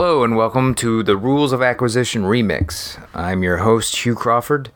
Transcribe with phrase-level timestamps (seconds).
[0.00, 3.04] Hello and welcome to the Rules of Acquisition Remix.
[3.12, 4.70] I'm your host, Hugh Crawford,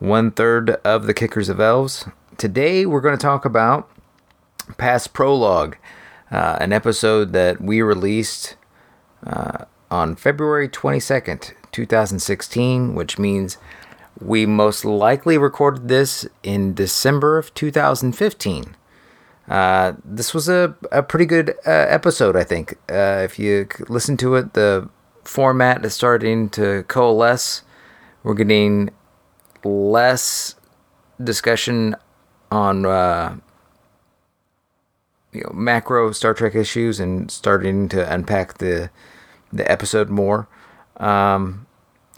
[0.00, 2.06] one third of the Kickers of Elves.
[2.38, 3.88] Today we're going to talk about
[4.76, 5.76] Past Prologue,
[6.32, 8.56] uh, an episode that we released
[9.24, 13.58] uh, on February 22nd, 2016, which means
[14.20, 18.74] we most likely recorded this in December of 2015.
[19.48, 22.78] Uh, this was a, a pretty good uh, episode, I think.
[22.90, 24.88] Uh, if you listen to it, the
[25.22, 27.62] format is starting to coalesce.
[28.22, 28.90] We're getting
[29.64, 30.54] less
[31.22, 31.94] discussion
[32.50, 33.36] on uh,
[35.32, 38.90] you know macro Star Trek issues and starting to unpack the
[39.52, 40.48] the episode more.
[40.96, 41.66] Um,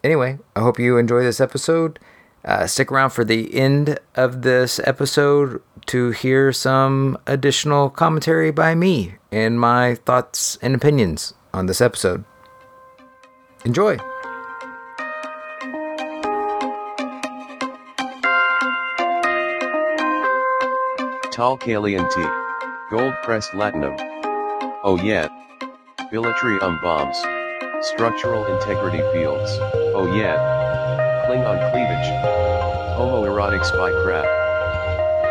[0.04, 1.98] anyway, I hope you enjoy this episode.
[2.46, 8.72] Uh, stick around for the end of this episode to hear some additional commentary by
[8.72, 12.24] me and my thoughts and opinions on this episode.
[13.64, 13.98] Enjoy!
[21.32, 22.28] Tarkalean tea.
[22.90, 23.96] Gold pressed latinum.
[24.84, 25.28] Oh yeah.
[26.12, 27.18] Bilitrium bombs.
[27.84, 29.50] Structural integrity fields.
[29.94, 30.65] Oh yeah.
[31.96, 32.96] Klingon cleavage.
[32.96, 34.24] Homoerotic spy crap.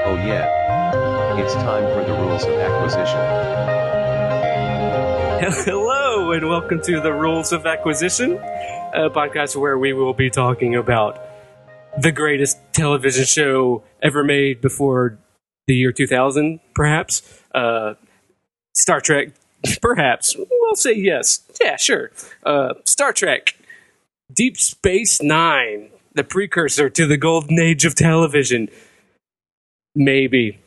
[0.05, 1.37] Oh yeah.
[1.37, 3.19] It's time for the rules of acquisition.
[5.65, 8.33] Hello, and welcome to the Rules of Acquisition,
[8.93, 11.19] a podcast where we will be talking about
[11.99, 15.19] the greatest television show ever made before
[15.67, 17.21] the year 2000, perhaps.
[17.53, 17.95] Uh,
[18.73, 19.29] Star Trek,
[19.81, 20.35] perhaps.
[20.37, 21.41] We'll say yes.
[21.61, 22.11] Yeah, sure.
[22.43, 23.55] Uh, Star Trek,
[24.33, 28.69] Deep Space Nine, the precursor to the golden age of television.
[29.93, 30.59] Maybe.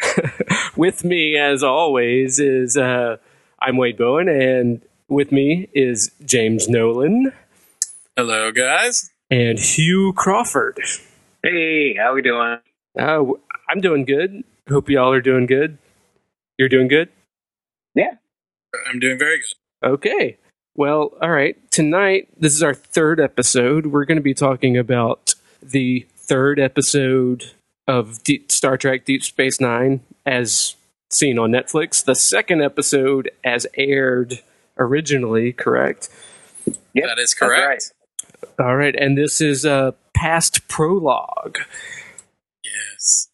[0.76, 3.16] with me, as always, is uh,
[3.60, 7.32] I'm Wade Bowen, and with me is James Nolan
[8.16, 9.10] Hello, guys.
[9.30, 10.80] and Hugh Crawford.
[11.42, 12.58] Hey, how we doing?
[12.98, 13.24] Uh,
[13.68, 14.44] I'm doing good.
[14.68, 15.78] Hope y'all are doing good.
[16.58, 17.08] You're doing good?
[17.94, 18.14] Yeah,
[18.88, 19.88] I'm doing very good.
[19.90, 20.38] Okay.
[20.76, 21.56] Well, all right.
[21.70, 23.86] Tonight, this is our third episode.
[23.86, 27.52] We're going to be talking about the third episode
[27.86, 30.74] of Deep Star Trek Deep Space Nine as
[31.10, 32.04] seen on Netflix.
[32.04, 34.40] The second episode as aired
[34.76, 36.08] originally, correct?
[36.66, 37.92] Yep, that is that's correct.
[38.58, 38.96] All right.
[38.96, 41.58] And this is a past prologue.
[42.64, 43.28] Yes.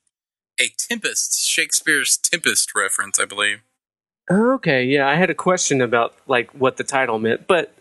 [0.61, 3.63] A Tempest, Shakespeare's Tempest reference, I believe.
[4.31, 7.75] Okay, yeah, I had a question about like what the title meant, but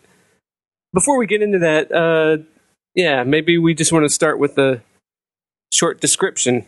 [0.92, 2.42] before we get into that, uh,
[2.94, 4.82] yeah, maybe we just want to start with a
[5.72, 6.66] short description.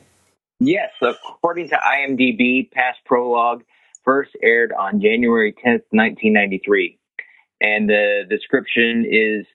[0.60, 3.64] Yes, according to IMDb, past prologue
[4.04, 6.98] first aired on January 10th, 1993.
[7.60, 9.46] And the description is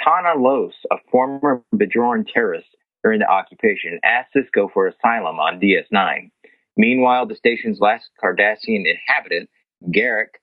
[0.00, 2.68] Tahna Los, a former Bajoran terrorist
[3.02, 6.30] during the occupation, asked Sisko for asylum on DS9.
[6.76, 9.48] Meanwhile, the station's last Cardassian inhabitant,
[9.90, 10.36] Garak,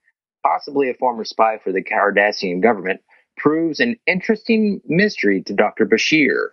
[0.43, 3.01] possibly a former spy for the Cardassian government,
[3.37, 5.85] proves an interesting mystery to Dr.
[5.85, 6.49] Bashir.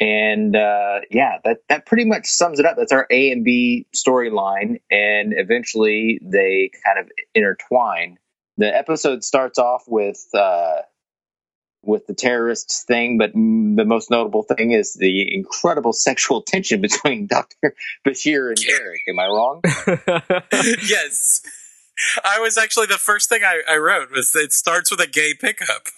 [0.00, 2.76] And uh, yeah, that that pretty much sums it up.
[2.76, 8.18] That's our A and B storyline, and eventually they kind of intertwine.
[8.56, 10.78] The episode starts off with uh,
[11.86, 17.26] with the terrorists thing, but the most notable thing is the incredible sexual tension between
[17.28, 17.74] Doctor
[18.06, 19.00] Bashir and Derek.
[19.08, 19.60] Am I wrong?
[20.86, 21.42] yes.
[22.24, 25.34] I was actually the first thing I, I wrote was it starts with a gay
[25.34, 25.88] pickup.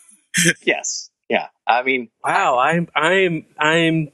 [0.62, 1.10] yes.
[1.28, 1.48] Yeah.
[1.66, 4.12] I mean, wow, I'm I'm I'm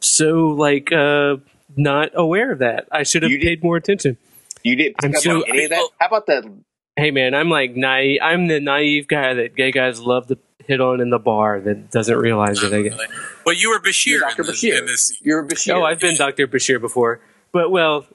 [0.00, 1.36] so like uh
[1.76, 2.86] not aware of that.
[2.92, 4.16] I should have paid more attention.
[4.62, 5.88] you didn't I'm pick up so- on any of that.
[5.98, 6.52] How about the
[6.96, 8.20] Hey man, I'm like naive.
[8.22, 11.90] I'm the naive guy that gay guys love to hit on in the bar that
[11.90, 12.72] doesn't realize it.
[12.72, 12.98] I guess.
[13.46, 14.42] Well, you were Bashir, You're in Dr.
[14.44, 14.86] this, Bashir?
[14.86, 15.18] this.
[15.22, 15.74] You're Bashir.
[15.74, 16.46] Oh, I've been Dr.
[16.46, 17.20] Bashir before,
[17.52, 18.06] but well,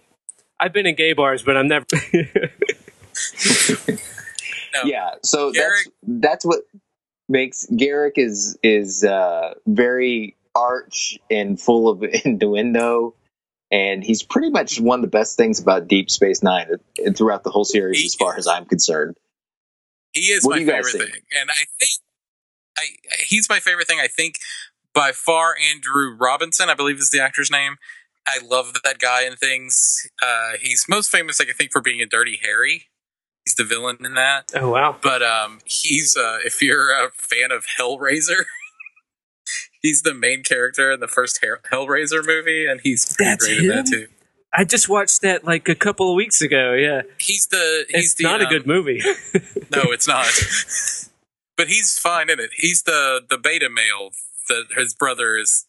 [0.59, 1.85] I've been in gay bars, but I'm never.
[4.71, 4.81] No.
[4.85, 6.59] yeah so Garak- that's that's what
[7.27, 13.15] makes Garak is is uh very arch and full of innuendo
[13.71, 16.67] and he's pretty much one of the best things about Deep Space Nine
[17.15, 19.15] throughout the whole series, He as far as I'm concerned.
[20.13, 21.13] He is What my do you guys favorite think?
[21.13, 21.91] thing, and I think
[22.79, 22.85] I
[23.27, 23.99] he's my favorite thing.
[24.01, 24.35] I think
[24.93, 27.75] by far Andrew Robinson, I believe is the actor's name.
[28.27, 30.07] I love that guy in things.
[30.21, 32.87] Uh, he's most famous, like I think, for being a Dirty Harry.
[33.45, 34.51] He's the villain in that.
[34.55, 34.95] oh wow!
[35.01, 38.43] But um, he's uh, if you're a fan of Hellraiser,
[39.81, 41.39] he's the main character in the first
[41.71, 43.85] Hellraiser movie, and he's That's great in that him?
[43.85, 44.07] too.
[44.53, 46.73] I just watched that like a couple of weeks ago.
[46.73, 49.01] Yeah, He's the he's it's the not a um, good movie.
[49.71, 50.25] No, it's not.
[51.59, 52.51] but he's fine in it.
[52.55, 54.11] He's the the beta male
[54.47, 55.65] that his brother is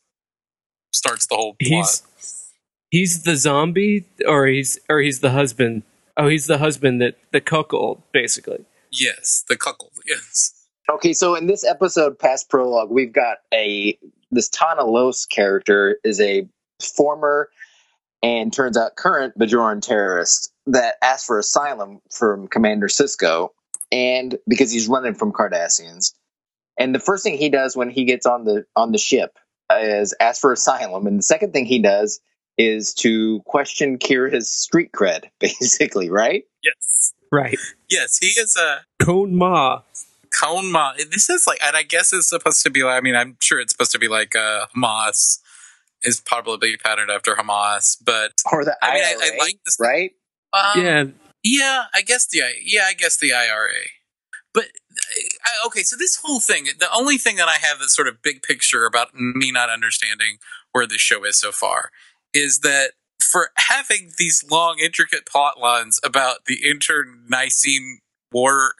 [0.93, 1.69] starts the whole plot.
[1.69, 2.51] he's
[2.91, 5.83] he's the zombie, or he's or he's the husband.
[6.17, 8.65] Oh, he's the husband that the cuckold, basically.
[8.93, 9.91] yes, the cuckold.
[10.07, 10.55] Yes.
[10.89, 13.99] Okay, so in this episode, past prologue, we've got a
[14.31, 16.49] this Tahna Los character is a
[16.97, 17.49] former
[18.23, 23.49] and turns out current Bajoran terrorist that asked for asylum from Commander Sisko,
[23.93, 26.13] and because he's running from Cardassians.
[26.79, 29.39] And the first thing he does when he gets on the on the ship
[29.71, 32.21] is ask for asylum, and the second thing he does
[32.59, 36.45] is to question Kira's street cred, basically, right?
[36.63, 37.13] Yes.
[37.33, 37.59] Right.
[37.89, 39.83] Yes, he is a Kohn-Ma.
[40.33, 40.93] Cone Ma.
[41.11, 42.97] This is like, and I guess it's supposed to be like.
[42.97, 45.41] I mean, I'm sure it's supposed to be like uh, Hamas
[46.03, 49.77] is probably patterned after Hamas, but Or the I mean, IRA, I, I like this.
[49.81, 50.13] right?
[50.53, 51.05] Um, yeah,
[51.43, 53.89] Yeah, I guess the yeah, I guess the IRA.
[54.53, 54.67] But
[55.45, 58.21] I, okay, so this whole thing, the only thing that I have that's sort of
[58.23, 60.39] big picture about me not understanding
[60.73, 61.91] where this show is so far
[62.35, 68.01] is that for having these long, intricate plot lines about the internecine
[68.33, 68.75] war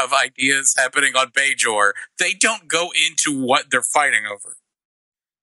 [0.00, 4.56] of ideas happening on Bajor, they don't go into what they're fighting over.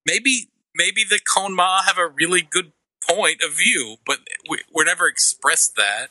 [0.06, 2.71] Maybe, maybe the Kohn-Ma have a really good
[3.07, 4.19] point of view, but
[4.50, 6.07] we, we're never expressed that.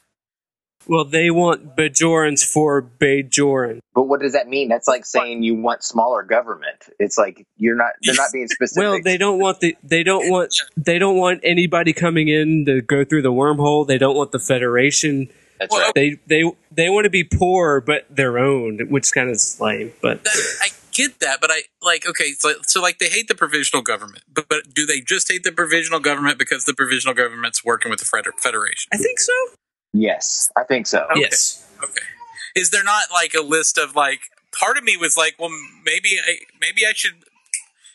[0.89, 3.81] Well, they want Bajorans for Bajoran.
[3.95, 4.69] But what does that mean?
[4.69, 6.89] That's like saying you want smaller government.
[6.99, 7.93] It's like you're not.
[8.03, 8.83] They're not being specific.
[8.83, 12.81] Well, they don't want the they don't want they don't want anybody coming in to
[12.81, 13.87] go through the wormhole.
[13.87, 15.29] They don't want the Federation.
[15.59, 15.95] That's Well, right.
[15.95, 19.93] They they they want to be poor but their own, which kind of lame.
[20.01, 23.35] But that, I get that, but I like okay, so, so like they hate the
[23.35, 27.65] provisional government, but but do they just hate the provisional government because the provisional government's
[27.65, 28.89] working with the feder- federation?
[28.93, 29.33] I think so.
[29.93, 31.07] Yes, I think so.
[31.11, 31.21] Okay.
[31.21, 31.65] Yes.
[31.83, 32.07] Okay,
[32.55, 34.21] is there not like a list of like?
[34.59, 35.51] Part of me was like, well,
[35.85, 37.25] maybe I maybe I should.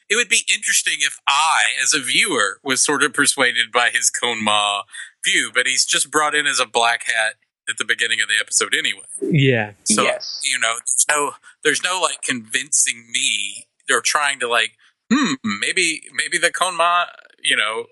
[0.10, 4.10] It would be interesting if I, as a viewer, was sort of persuaded by his
[4.10, 4.84] Kohn-Ma
[5.26, 7.36] view, but he's just brought in as a black hat
[7.68, 9.06] at the beginning of the episode anyway.
[9.22, 9.72] Yeah.
[9.86, 10.40] So Yes.
[10.44, 11.32] you know, there's no
[11.64, 14.78] there's no like convincing me or trying to like,
[15.12, 17.06] hmm, maybe maybe the Kohn-Ma,
[17.42, 17.86] you know,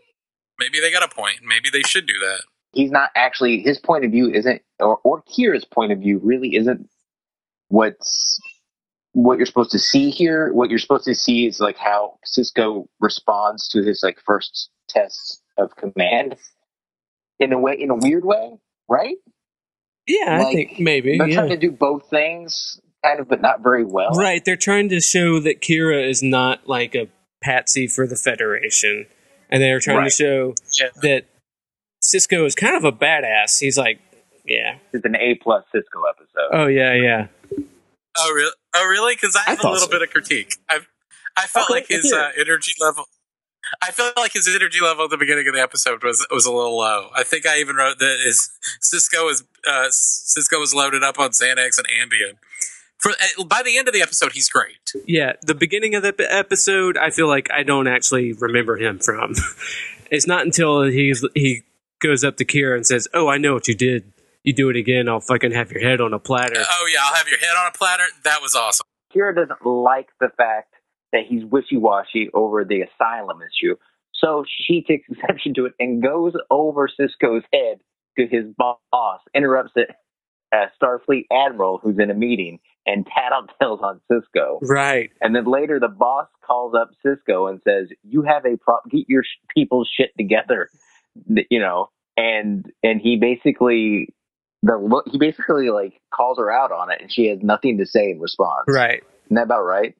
[0.59, 1.37] maybe they got a point.
[1.43, 2.41] Maybe they should do that.
[2.73, 3.61] He's not actually.
[3.61, 6.87] His point of view isn't, or or Kira's point of view really isn't
[7.69, 8.39] what's
[9.13, 10.53] what you're supposed to see here.
[10.53, 15.41] What you're supposed to see is like how Sisko responds to his like first tests
[15.57, 16.37] of command
[17.39, 18.57] in a way, in a weird way,
[18.87, 19.15] right?
[20.07, 21.17] Yeah, I think maybe.
[21.17, 21.35] They're Yeah.
[21.35, 24.11] trying to do both things, kind of, but not very well.
[24.11, 27.07] Right, they're trying to show that Kira is not like a
[27.43, 29.07] patsy for the Federation,
[29.49, 30.11] and they're trying Right.
[30.11, 30.89] to show Yeah.
[31.01, 31.25] that
[32.03, 33.59] Sisko is kind of a badass.
[33.59, 33.99] He's like,
[34.45, 36.49] yeah, It's an A plus Sisko episode.
[36.51, 37.27] oh yeah, yeah,
[38.17, 38.51] Oh really?
[38.75, 39.15] Oh really?
[39.15, 39.91] Because I I have a little so.
[39.91, 40.55] bit of critique.
[40.69, 40.79] I
[41.37, 43.05] I felt Okay, like his uh, energy level.
[43.81, 46.51] I felt like his energy level at the beginning of the episode was was a
[46.51, 47.09] little low.
[47.15, 48.49] I think I even wrote that is
[48.81, 52.33] Sisko is uh, Sisko was loaded up on Xanax and Ambien.
[52.97, 54.91] For uh, by the end of the episode, he's great.
[55.07, 55.33] yeah.
[55.43, 59.35] The beginning of the episode, I feel like I don't actually remember him from.
[60.11, 61.63] it's not until he's he
[62.01, 64.11] goes up to Kira and says, "Oh, I know what you did.
[64.43, 67.15] You do it again, I'll fucking have your head on a platter." Oh yeah, I'll
[67.15, 68.03] have your head on a platter.
[68.23, 68.85] That was awesome.
[69.15, 70.73] Kira doesn't like the fact
[71.11, 73.75] that he's wishy washy over the asylum issue.
[74.13, 77.79] So she takes exception to it and goes over Sisko's head
[78.17, 79.89] to his boss, interrupts it,
[80.53, 84.59] uh, Starfleet Admiral who's in a meeting, and tattletales on Sisko.
[84.61, 85.11] Right.
[85.21, 89.05] And then later the boss calls up Sisko and says, "You have a pro- get
[89.07, 90.69] your sh- people's shit together,"
[91.49, 91.89] you know.
[92.17, 94.09] And and he basically
[94.63, 97.85] the look he basically like calls her out on it, and she has nothing to
[97.85, 98.65] say in response.
[98.67, 99.01] Right.
[99.25, 99.95] Isn't that about right?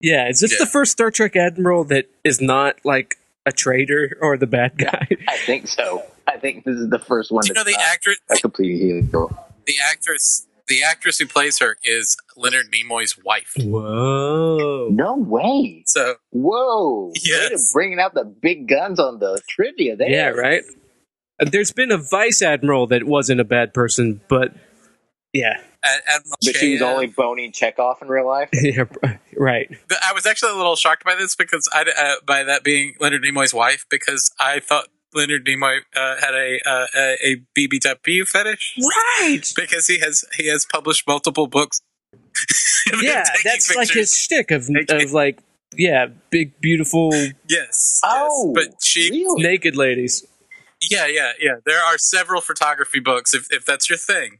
[0.00, 0.28] Yeah.
[0.28, 0.58] Is this Yeah.
[0.60, 3.16] the first Star Trek admiral that is not like
[3.46, 5.06] a traitor or the bad guy?
[5.28, 6.02] I think so.
[6.26, 9.28] I think this is the first one You know the actress, a complete hero.
[9.66, 13.52] the actress, the actress who plays her is Leonard Nimoy's wife.
[13.58, 14.88] Whoa.
[14.90, 15.82] No way.
[15.86, 17.06] So Whoa.
[17.08, 17.72] Way to Yes.
[17.72, 20.08] bringing out the big guns on the trivia there.
[20.10, 20.62] Yeah, right?
[21.40, 24.54] Uh, There's been a vice admiral that wasn't a bad person, but
[25.32, 25.60] yeah.
[25.84, 28.48] Ad- Admiral But she was Chekhov- only boning Chekhov in real life.
[28.52, 28.84] yeah,
[29.36, 29.68] right.
[30.02, 33.22] I was actually a little shocked by this because I uh, by that being Leonard
[33.24, 38.78] Nimoy's wife because I thought Leonard Nimoy uh, had a uh, a, a BBW fetish
[38.80, 39.52] Right.
[39.56, 41.80] because he has he has published multiple books.
[43.00, 45.38] Yeah, taking that's like his shtick of, Taking- of like,
[45.76, 47.10] yeah, big, beautiful,
[47.48, 48.00] yes.
[48.04, 48.66] Oh, yes.
[48.68, 49.42] but she really?
[49.42, 50.26] naked ladies.
[50.90, 51.54] Yeah, yeah, yeah.
[51.64, 54.38] There are several photography books, if, if that's your thing.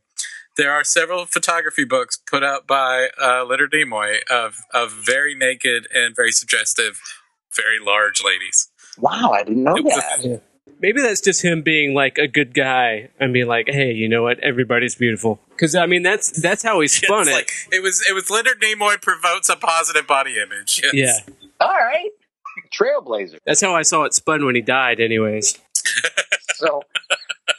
[0.56, 5.86] There are several photography books put out by uh, Leonard Nimoy of, of very naked
[5.94, 7.00] and very suggestive,
[7.56, 8.68] very large ladies.
[8.98, 10.42] Wow, I didn't know It was that.
[10.82, 10.88] Yeah.
[10.88, 14.22] Maybe that's just him being like a good guy and being like, "Hey, you know
[14.22, 14.40] what?
[14.40, 17.34] Everybody's beautiful." Because I mean, that's that's how he spun It's it.
[17.34, 20.80] like, it was it was Leonard Nimoy promotes a positive body image.
[20.92, 21.22] Yes.
[21.26, 22.10] yeah, All right,
[22.72, 23.38] Trailblazer.
[23.46, 24.98] that's how I saw it spun when he died.
[25.00, 25.58] Anyways,
[26.56, 26.82] So,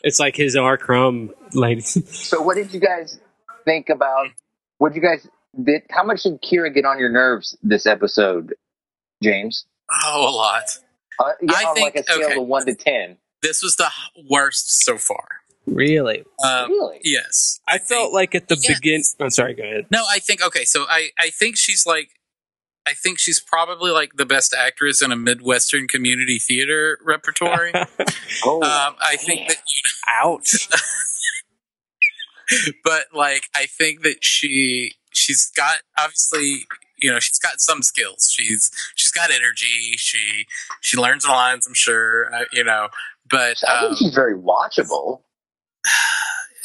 [0.04, 0.78] it's like his R.
[0.78, 1.82] Crumb lady.
[1.82, 3.20] so what did you guys
[3.66, 4.28] think about?
[4.78, 5.28] What did you guys
[5.62, 5.84] did?
[5.90, 8.54] How much did Kira get on your nerves this episode,
[9.22, 9.66] James?
[10.06, 10.64] Oh, a lot.
[11.20, 12.36] Uh, yeah, I on think- like a scale okay.
[12.42, 13.18] of one to ten.
[13.42, 13.90] This was the
[14.30, 15.28] worst so far.
[15.66, 17.00] really, Um, really?
[17.04, 17.60] yes.
[17.68, 18.80] I felt like at the Yes.
[18.80, 19.02] begin.
[19.20, 19.54] I'm sorry.
[19.54, 19.88] Go ahead.
[19.92, 20.66] No, I think okay.
[20.66, 22.10] So I I think she's like
[22.86, 27.72] I think she's probably like the best actress in a midwestern community theater repertory.
[28.46, 29.58] Oh, um, I think that,
[30.08, 30.68] Ouch.
[32.84, 36.66] but like I think that she she's got obviously
[37.04, 38.32] you know she's got some skills.
[38.34, 39.96] She's she's got energy.
[39.98, 40.48] She
[40.80, 41.68] she learns the lines.
[41.68, 42.34] I'm sure.
[42.34, 42.88] Uh, you know,
[43.30, 45.22] but I um, think she's very watchable.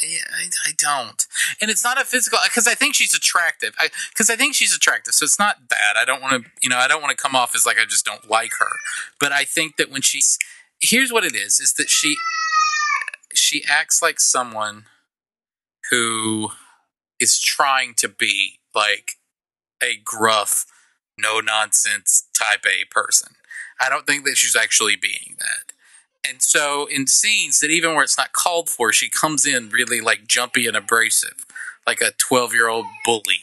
[0.01, 1.25] Yeah, I, I don't,
[1.61, 3.75] and it's not a physical because I think she's attractive.
[4.07, 6.77] Because I, think she's attractive, so it's not that I don't want to, you know,
[6.77, 8.77] I don't want to come off as like I just don't like her.
[9.19, 10.39] But I think that when she's
[10.79, 12.15] here's what it is: is that she
[13.33, 14.85] she acts like someone
[15.91, 16.51] who
[17.19, 19.18] is trying to be like
[19.83, 20.65] a gruff,
[21.17, 23.33] no nonsense type A person.
[23.79, 25.73] I don't think that she's actually being that.
[26.29, 30.01] And so in scenes that even where it's not called for, she comes in really
[30.01, 31.45] like jumpy and abrasive,
[31.87, 33.39] like a 12 year old bully.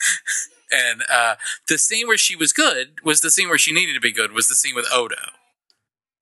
[0.72, 1.36] and uh,
[1.68, 4.32] the scene where she was good was the scene where she needed to be good
[4.32, 5.14] was the scene with Odo.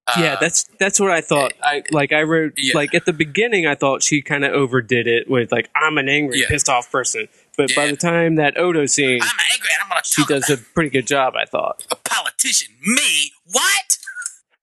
[0.06, 1.54] Uh, yeah, that's that's what I thought.
[1.62, 2.74] I like I wrote Yeah.
[2.76, 3.66] like at the beginning.
[3.66, 6.48] I thought she kind of overdid it with like I'm an angry, Yeah.
[6.48, 7.28] pissed off person.
[7.56, 10.50] But by the time that Odo scene, I'm angry and I'm going to she does
[10.50, 11.34] about a pretty good job.
[11.36, 11.84] I thought.
[11.90, 12.74] a politician.
[12.82, 13.32] Me?
[13.52, 13.98] What?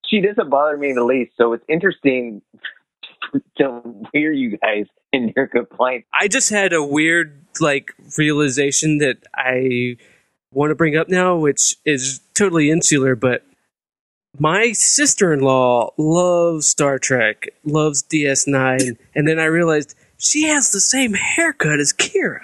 [0.06, 1.32] She doesn't bother me in the least.
[1.36, 2.42] So it's interesting
[3.58, 3.82] to
[4.12, 6.06] hear you guys in your complaints.
[6.12, 9.96] I just had a weird like realization that I
[10.52, 13.44] want to bring up now, which is totally insular, but
[14.38, 21.14] my sister-in-law loves Star Trek, loves DS9, and then I realized she has the same
[21.14, 22.38] haircut as Kira.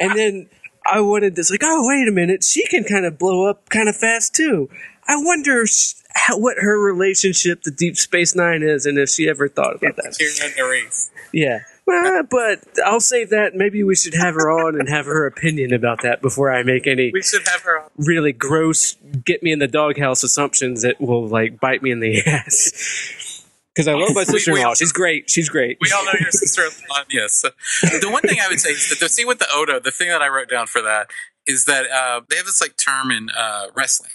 [0.00, 0.48] and then
[0.86, 3.88] I wanted this like, oh wait a minute, she can kind of blow up kind
[3.88, 4.70] of fast too.
[5.06, 5.66] I wonder
[6.14, 9.96] how, what her relationship to Deep Space Nine is, and if she ever thought about
[9.96, 10.16] that.
[10.58, 11.10] Nerys.
[11.32, 11.60] Yeah.
[11.86, 13.54] Well, but I'll save that.
[13.54, 16.86] Maybe we should have her on and have her opinion about that before I make
[16.86, 17.90] any We should have her on.
[17.98, 22.22] really gross, get me in the doghouse assumptions that will like bite me in the
[22.26, 23.33] ass.
[23.74, 24.74] Because I love my sister in law.
[24.74, 25.28] She's great.
[25.28, 25.78] She's great.
[25.80, 27.04] We all know your sister-in-law.
[27.10, 27.42] Yes.
[27.82, 30.08] The one thing I would say is that the scene with the Odo, the thing
[30.08, 31.10] that I wrote down for that
[31.46, 34.10] is that uh, they have this like term in uh, wrestling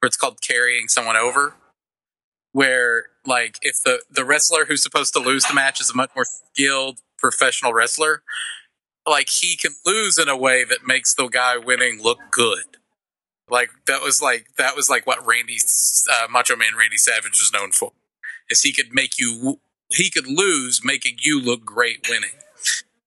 [0.00, 1.54] where it's called carrying someone over,
[2.52, 6.10] where like if the the wrestler who's supposed to lose the match is a much
[6.14, 8.22] more skilled professional wrestler,
[9.08, 12.64] like he can lose in a way that makes the guy winning look good.
[13.48, 15.58] Like that was like that was like what Randy
[16.12, 17.92] uh, Macho Man Randy Savage was known for,
[18.50, 19.60] is he could make you
[19.90, 22.30] he could lose making you look great winning.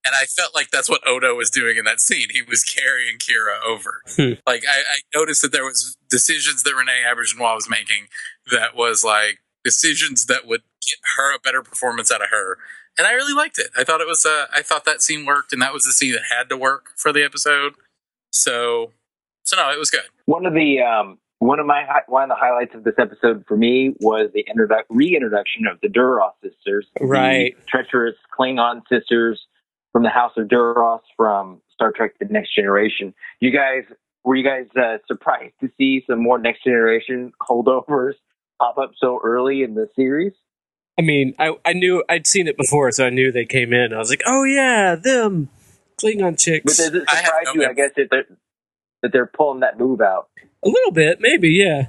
[0.06, 2.30] And I felt like that's what Odo was doing in that scene.
[2.32, 4.02] He was carrying Kira over.
[4.08, 4.40] Hmm.
[4.48, 8.08] Like I, I noticed that there was decisions that René Auberjonois was making
[8.50, 12.58] that was like decisions that would get her a better performance out of her.
[12.98, 13.68] And I really liked it.
[13.78, 16.14] I thought it was uh, I thought that scene worked and that was the scene
[16.14, 17.74] that had to work for the episode.
[18.32, 18.94] So
[19.44, 20.04] so no, it was good.
[20.26, 23.46] One of the um, one of my hi- one of the highlights of this episode
[23.48, 27.56] for me was the introdu- reintroduction of the Duras sisters, the Right.
[27.68, 29.46] treacherous Klingon sisters
[29.92, 33.14] from the House of Duras from Star Trek: The Next Generation.
[33.40, 33.84] You guys
[34.26, 38.14] were you guys uh, surprised to see some more Next Generation holdovers
[38.60, 40.34] pop up so early in the series?
[40.98, 43.94] I mean, I, I knew I'd seen it before, so I knew they came in.
[43.94, 45.48] I was like, oh yeah, them
[45.98, 46.66] Klingon chicks.
[46.78, 47.68] But does it I have surprise no you?
[47.70, 48.26] I guess that they're
[49.02, 50.28] that they're pulling that move out.
[50.64, 51.88] A little bit, maybe, yeah.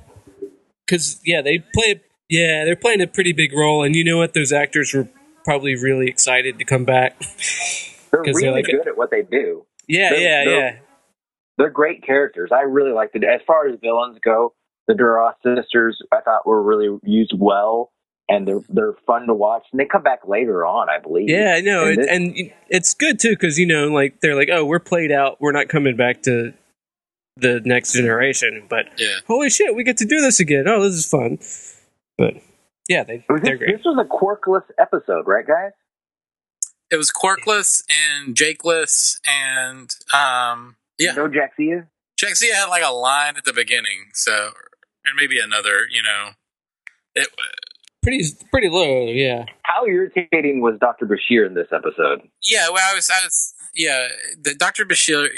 [0.87, 2.01] Because yeah, they play.
[2.29, 4.35] Yeah, they're playing a pretty big role, and you know what?
[4.35, 5.09] Those actors were
[5.45, 7.19] probably really excited to come back.
[8.13, 9.67] they're really they're like- good at what they do.
[9.89, 10.77] Yeah, They're- yeah, they're- yeah.
[11.59, 12.51] they're great characters.
[12.53, 13.25] I really liked it.
[13.25, 14.55] As far as villains go,
[14.87, 17.91] the Duras sisters I thought were really used well,
[18.29, 19.65] and they're they're fun to watch.
[19.73, 21.29] And they come back later on, I believe.
[21.29, 24.51] Yeah, I know, And this- and it's good too because you know, like they're like,
[24.53, 25.41] oh, we're played out.
[25.41, 26.55] We're not coming back to
[27.41, 28.67] the next generation.
[28.69, 29.17] But Yeah.
[29.27, 30.65] holy shit, we get to do this again.
[30.69, 31.39] Oh, this is fun.
[32.19, 32.35] But
[32.89, 33.77] Yeah, they, Was they're this, great.
[33.77, 35.73] this was a quirkless episode, right, guys?
[36.91, 41.13] It was Quarkless and Jakeless and um yeah.
[41.13, 41.87] No Jadzia?
[42.21, 44.51] Jadzia had like a line at the beginning, so
[45.05, 46.31] and maybe another, you know.
[47.15, 47.29] It
[48.03, 49.45] Pretty pretty low, yeah.
[49.63, 51.07] How irritating was Dr.
[51.07, 52.23] Bashir in this episode?
[52.43, 54.09] yeah, well I was I was yeah,
[54.43, 54.85] the Dr.
[54.85, 55.29] Bashir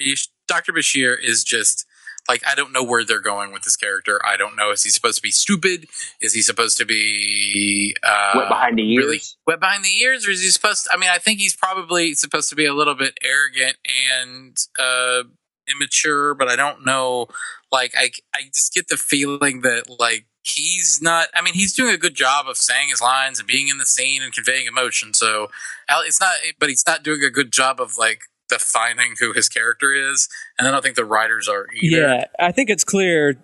[0.49, 0.73] Dr.
[0.73, 1.87] Bashir is just
[2.29, 4.21] like I don't know where they're going with this character.
[4.25, 5.87] I don't know is he supposed to be stupid?
[6.21, 9.05] Is he supposed to be uh Wet behind the ears?
[9.05, 11.57] really wet behind the ears or is he supposed to, I mean I think he's
[11.57, 13.77] probably supposed to be a little bit arrogant
[14.13, 15.25] and uh
[15.71, 17.27] immature, but I don't know
[17.71, 21.95] like I I just get the feeling that like he's not I mean he's doing
[21.95, 25.15] a good job of saying his lines and being in the scene and conveying emotion.
[25.15, 25.51] So
[25.89, 29.93] it's not but he's not doing a good job of like defining who his character
[29.93, 30.29] is.
[30.59, 32.01] And I don't think the writers are either.
[32.01, 33.37] Yeah, I think it's clear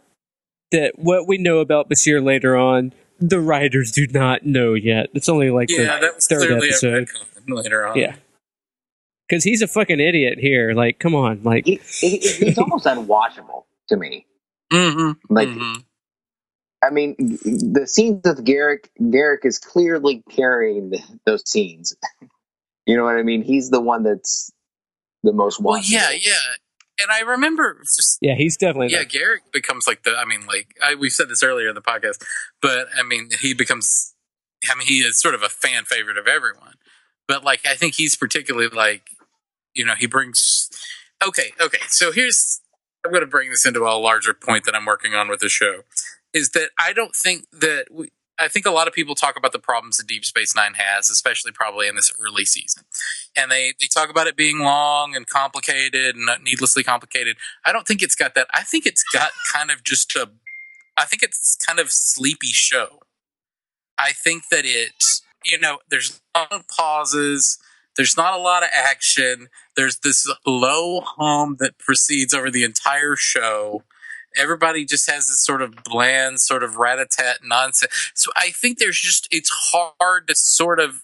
[0.72, 5.08] that what we know about Bashir later on, the writers do not know yet.
[5.14, 7.08] It's only like Yeah, the that was third clearly episode.
[7.08, 7.98] retcon later on.
[7.98, 8.16] Yeah.
[9.28, 10.72] Because he's a fucking idiot here.
[10.72, 11.42] Like, come on.
[11.42, 14.26] Like, He, he, he's almost unwatchable to me.
[14.72, 15.34] Mm-hmm.
[15.34, 15.84] Like, Mhm.
[16.82, 21.96] I mean, the scenes with Garak, Garak is clearly carrying the, those scenes.
[22.86, 23.42] you know what I mean?
[23.42, 24.52] He's the one that's
[25.22, 25.64] the most watchable.
[25.64, 26.32] Well, yeah, yeah.
[27.00, 28.90] And I remember just yeah, he's definitely.
[28.90, 30.16] yeah, not- Garak becomes like the.
[30.16, 32.22] I mean, like I, we said this earlier in the podcast,
[32.60, 34.14] but I mean, he becomes.
[34.68, 36.74] I mean, he is sort of a fan favorite of everyone,
[37.28, 39.02] but like I think he's particularly like,
[39.74, 40.68] you know, he brings.
[41.24, 41.78] Okay, okay.
[41.88, 42.60] So here's
[43.04, 45.48] I'm going to bring this into a larger point that I'm working on with the
[45.48, 45.82] show,
[46.34, 48.10] is that I don't think that we.
[48.38, 51.10] I think a lot of people talk about the problems that Deep Space Nine has,
[51.10, 52.84] especially probably in this early season.
[53.36, 57.36] And they, they talk about it being long and complicated and needlessly complicated.
[57.64, 58.46] I don't think it's got that.
[58.54, 60.30] I think it's got kind of just a,
[60.96, 63.00] I think it's kind of sleepy show.
[63.98, 65.02] I think that it,
[65.44, 67.58] you know, there's long pauses.
[67.96, 69.48] There's not a lot of action.
[69.76, 73.82] There's this low hum that proceeds over the entire show.
[74.36, 78.12] Everybody just has this sort of bland, sort of rat-a-tat nonsense.
[78.14, 81.02] So I think there's just, it's hard to sort of,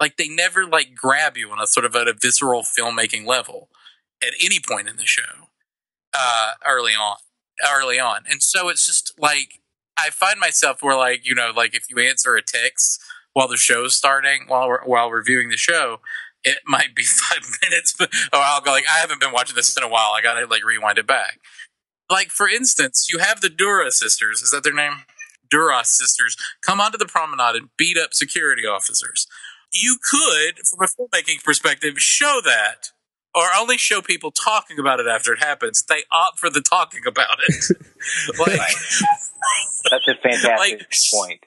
[0.00, 3.68] like, they never, like, grab you on a sort of at a visceral filmmaking level
[4.22, 5.48] at any point in the show
[6.12, 7.16] uh, early on.
[7.64, 8.24] Early on.
[8.28, 9.60] And so it's just like,
[9.96, 13.00] I find myself where, like, you know, like if you answer a text
[13.32, 16.00] while the show's starting, while we're, while reviewing the show,
[16.44, 19.76] it might be five minutes, but or I'll go like, I haven't been watching this
[19.76, 20.12] in a while.
[20.14, 21.40] I gotta like rewind it back.
[22.10, 24.42] Like for instance, you have the Dura sisters.
[24.42, 25.04] Is that their name?
[25.50, 26.36] Duras sisters
[26.66, 29.26] come onto the promenade and beat up security officers.
[29.72, 32.88] You could, from a filmmaking perspective, show that,
[33.34, 35.84] or only show people talking about it after it happens.
[35.88, 37.54] They opt for the talking about it.
[38.38, 38.48] like,
[39.90, 41.40] That's a fantastic Like- point.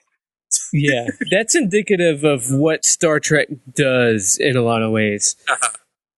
[0.72, 5.36] yeah, that's indicative of what Star Trek does in a lot of ways.
[5.48, 5.70] Uh-huh.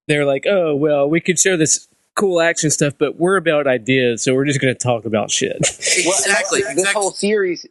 [0.07, 1.89] They're like, oh, well, we could show this
[2.21, 5.57] cool action stuff, but we're about ideas, so we're just going to talk about shit.
[6.05, 6.61] Well, exactly.
[6.61, 6.93] This exactly.
[7.01, 7.67] whole series,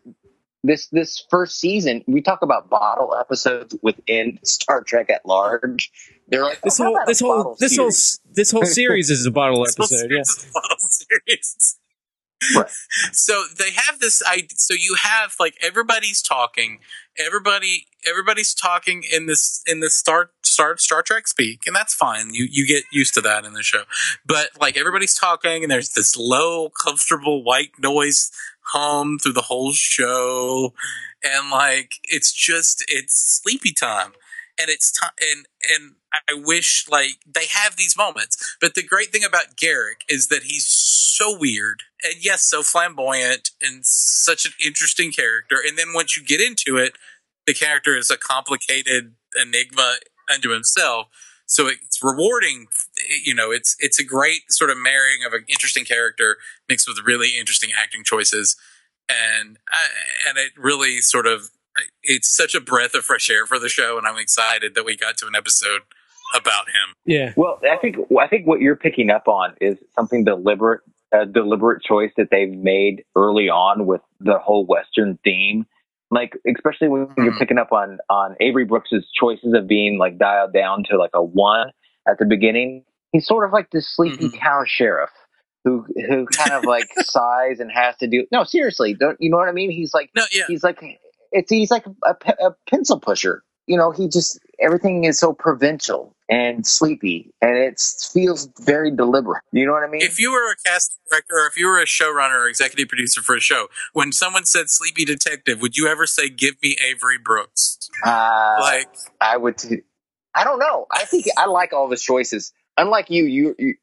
[0.63, 5.89] this this first season, we talk about bottle episodes within Star Trek at large.
[6.27, 7.91] They're like this oh, whole this whole bottle this whole
[8.35, 10.11] this whole series is a bottle This whole episode.
[10.11, 10.21] Yeah.
[10.21, 11.79] is a bottle series.
[12.55, 12.69] Right.
[13.11, 14.49] So they have this idea.
[14.55, 16.79] So you have like everybody's talking,
[17.19, 22.33] everybody, everybody's talking in this in this Star Star Star Trek speak, and that's fine.
[22.33, 23.83] You you get used to that in the show.
[24.25, 28.31] But like everybody's talking, and there's this low, comfortable white noise
[28.71, 30.73] hum through the whole show,
[31.23, 34.13] and like it's just it's sleepy time,
[34.59, 38.57] and it's time and and I wish like they have these moments.
[38.59, 43.51] But the great thing about Garak is that he's so weird and yes, so flamboyant
[43.61, 45.57] and such an interesting character.
[45.65, 46.93] And then once you get into it,
[47.45, 49.95] the character is a complicated enigma
[50.33, 51.07] unto himself.
[51.45, 52.67] So it's rewarding,
[53.25, 53.49] you know.
[53.51, 57.71] It's it's a great sort of marrying of an interesting character mixed with really interesting
[57.75, 58.55] acting choices,
[59.09, 61.49] and uh, and it really sort of
[62.03, 64.95] it's such a breath of fresh air for the show, and I'm excited that we
[64.95, 65.81] got to an episode
[66.35, 66.95] about him.
[67.05, 67.33] Yeah.
[67.35, 70.81] Well, I think I think what you're picking up on is something deliberate,
[71.13, 75.65] a deliberate choice that they've made early on with the whole Western theme.
[76.11, 77.39] Like, especially when you're Mhm.
[77.39, 81.23] picking up on on Avery Brooks's choices of being like dialed down to like a
[81.23, 81.71] one
[82.07, 82.83] at the beginning.
[83.11, 84.39] He's sort of like this sleepy Mhm.
[84.39, 85.11] town sheriff
[85.63, 88.25] who who kind of like sighs and has to do.
[88.31, 89.69] No, seriously, don't you know what I mean?
[89.71, 90.83] He's like No, yeah, he's like
[91.31, 93.43] it's he's like a, a pencil pusher.
[93.67, 97.81] You know, he just everything is so provincial, and sleepy, and it
[98.13, 99.43] feels very deliberate.
[99.51, 100.01] You know what I mean?
[100.01, 103.21] If you were a cast director or if you were a showrunner or executive producer
[103.21, 107.17] for a show, when someone said sleepy detective, would you ever say, give me Avery
[107.17, 107.89] Brooks?
[108.05, 108.89] uh, Like,
[109.19, 109.57] I would.
[109.57, 109.81] T-
[110.35, 110.85] I don't know.
[110.91, 112.53] I think I like all the choices.
[112.77, 113.75] Unlike you, you, you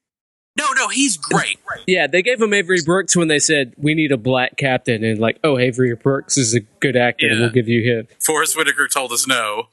[0.58, 1.58] no, no, he's great.
[1.86, 5.18] Yeah, they gave him Avery Brooks when they said we need a black captain, and
[5.18, 7.40] like, oh, Avery Brooks is a good actor, Yeah.
[7.40, 8.08] we'll give you him.
[8.24, 9.64] Forest Whitaker told us no.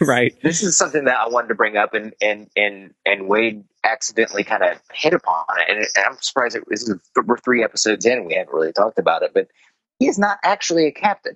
[0.00, 0.34] right.
[0.42, 4.44] this is something that I wanted to bring up, and and and and Wade accidentally
[4.44, 8.06] kind of hit upon it, and, and I'm surprised it, this is we're three episodes
[8.06, 9.48] in, we haven't really talked about it, but
[9.98, 11.34] he is not actually a captain;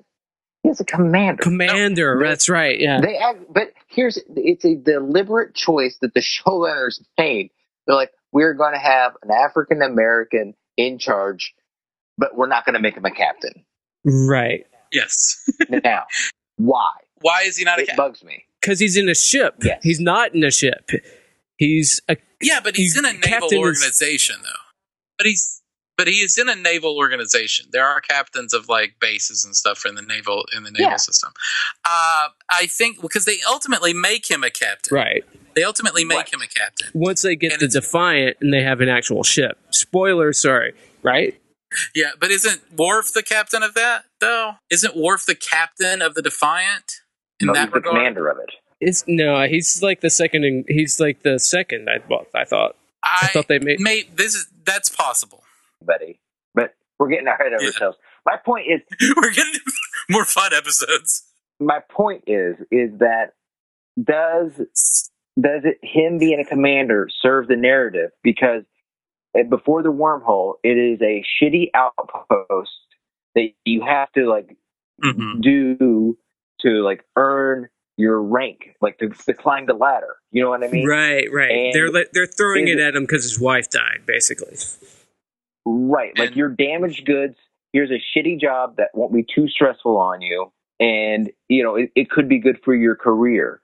[0.63, 1.43] he is a commander.
[1.43, 2.21] Commander.
[2.21, 2.29] No.
[2.29, 2.79] That's right.
[2.79, 3.01] Yeah.
[3.01, 7.51] They act, but here's it's a deliberate choice that the showrunners made.
[7.87, 11.55] They're like, we're going to have an African American in charge,
[12.19, 13.65] but we're not going to make him a captain.
[14.05, 14.67] right.
[14.93, 15.43] Yes.
[15.71, 16.03] Now,
[16.57, 16.91] why?
[17.23, 17.97] Why is he not a It cat?
[17.97, 18.45] bugs me.
[18.61, 19.55] Because he's in a ship.
[19.63, 19.81] Yes.
[19.83, 20.91] He's not in a ship.
[21.57, 24.49] He's a Yeah, but he's He's in a naval captain is- organization, though.
[25.17, 25.62] But he's
[26.03, 27.67] but he is in a naval organization.
[27.71, 30.97] There are captains of like bases and stuff in the naval in the naval Yeah.
[30.97, 31.33] system.
[31.85, 34.95] Uh, I think because they ultimately make him a captain.
[34.97, 35.23] right.
[35.55, 36.35] They ultimately make Right.
[36.35, 36.89] him a captain.
[36.93, 39.59] Once they get And the Defiant and they have an actual ship.
[39.71, 40.73] Spoiler, sorry.
[41.05, 41.39] Right?
[41.95, 44.55] Yeah, but isn't Worf the captain of that though?
[44.71, 47.03] Isn't Worf the captain of the Defiant
[47.39, 48.51] in No, that he's the commander of it.
[48.81, 50.45] It's no, he's like the second.
[50.45, 51.89] In, he's like the second.
[51.89, 52.75] I well, I thought.
[53.05, 53.79] I I thought they made.
[53.79, 55.45] may this is that's possible.
[55.83, 56.21] Buddy.
[56.55, 57.69] But we're getting ahead of Yeah.
[57.69, 57.99] ourselves.
[58.25, 58.81] My point is,
[59.17, 59.55] We're getting
[60.11, 61.25] more fun episodes.
[61.61, 63.33] my point is, is that
[64.03, 64.53] does
[65.41, 68.11] does it him being a commander serve the narrative?
[68.23, 68.63] Because
[69.39, 72.71] uh, before the wormhole, it is a shitty outpost
[73.35, 74.57] that you have to like
[75.03, 75.41] Mhm.
[75.41, 76.19] do
[76.61, 80.17] to like earn your rank, like to, to climb the ladder.
[80.31, 80.87] You know what I mean?
[80.87, 81.51] Right, right.
[81.51, 84.57] And They're they're throwing it it- at him because his wife died, basically.
[85.65, 86.17] Right.
[86.19, 87.37] Like And- you're damaged goods.
[87.73, 90.53] Here's a shitty job that won't be too stressful on you.
[90.79, 93.61] And, you know, it, it could be good for your career.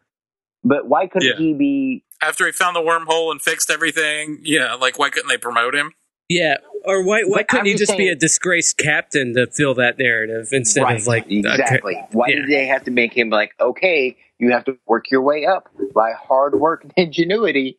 [0.65, 1.37] But why couldn't Yeah.
[1.37, 5.37] he be After he found the wormhole and fixed everything, yeah, like why couldn't they
[5.37, 5.93] promote him?
[6.29, 9.75] Yeah, or why why But couldn't he just just be a disgraced captain to fill
[9.75, 11.97] that narrative instead right, of like a- exactly?
[12.13, 12.37] Why yeah.
[12.37, 15.69] did they have to make him like, okay, you have to work your way up
[15.95, 17.79] by hard work and ingenuity?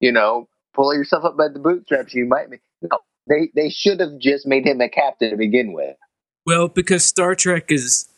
[0.00, 2.12] You know, pull yourself up by the bootstraps.
[2.14, 2.58] You might be.
[2.82, 2.98] No,
[3.28, 5.96] they they should have just made him a captain to begin with.
[6.44, 8.08] Well, because Star Trek is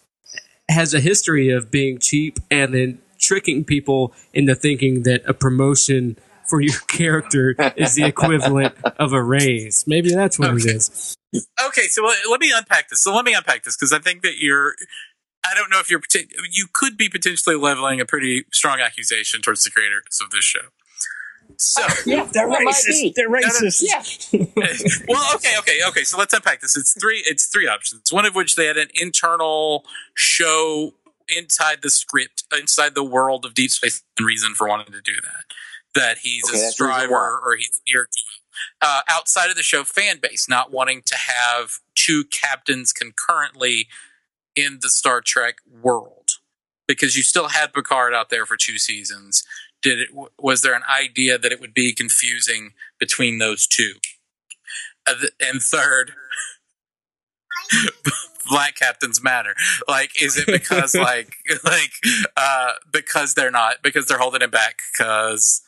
[0.71, 6.19] has a history of being cheap and then tricking people into thinking that a promotion
[6.49, 9.85] for your character is the equivalent of a raise.
[9.87, 10.63] Maybe that's what Okay.
[10.71, 11.15] it is.
[11.67, 13.03] Okay, so let, let me unpack this.
[13.03, 14.75] So let me unpack this because I think that you're.
[15.45, 16.01] I don't know if you're.
[16.01, 20.45] partic- You could be potentially leveling a pretty strong accusation towards the creators of this
[20.45, 20.69] show.
[21.59, 22.87] So, Yeah, They're that might racist.
[22.89, 23.15] be.
[23.17, 23.83] They're no, racist.
[23.83, 24.03] Yeah.
[25.09, 26.05] well, okay, okay, okay.
[26.05, 26.77] So let's unpack this.
[26.77, 27.23] It's three.
[27.27, 28.13] It's three options.
[28.13, 30.95] One of which they had an internal show
[31.29, 35.15] inside the script, inside the world of Deep Space, and reason for wanting to do
[35.23, 35.45] that.
[35.95, 38.19] That he's Okay, a that's reason striver or he's near to
[38.81, 43.89] uh, outside of the show fan base, not wanting to have two captains concurrently
[44.57, 46.31] in the Star Trek world
[46.87, 49.45] because you still had Picard out there for two seasons.
[49.83, 50.09] Did it?
[50.39, 53.95] Was there an idea that it would be confusing between those two?
[55.07, 56.13] Uh, and third,
[58.49, 59.55] black captains matter.
[59.87, 61.93] Like, is it because like like
[62.37, 65.63] uh because they're not because they're holding it back because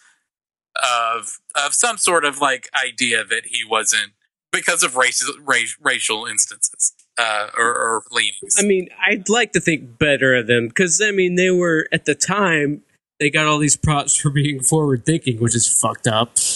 [0.83, 4.13] of of some sort of like idea that he wasn't
[4.53, 8.57] because of racial race, racial instances uh or, or leanings.
[8.59, 12.05] I mean, I'd like to think better of them because I mean they were at
[12.05, 12.83] the time
[13.21, 16.37] they got all these props for being forward thinking, which is fucked up.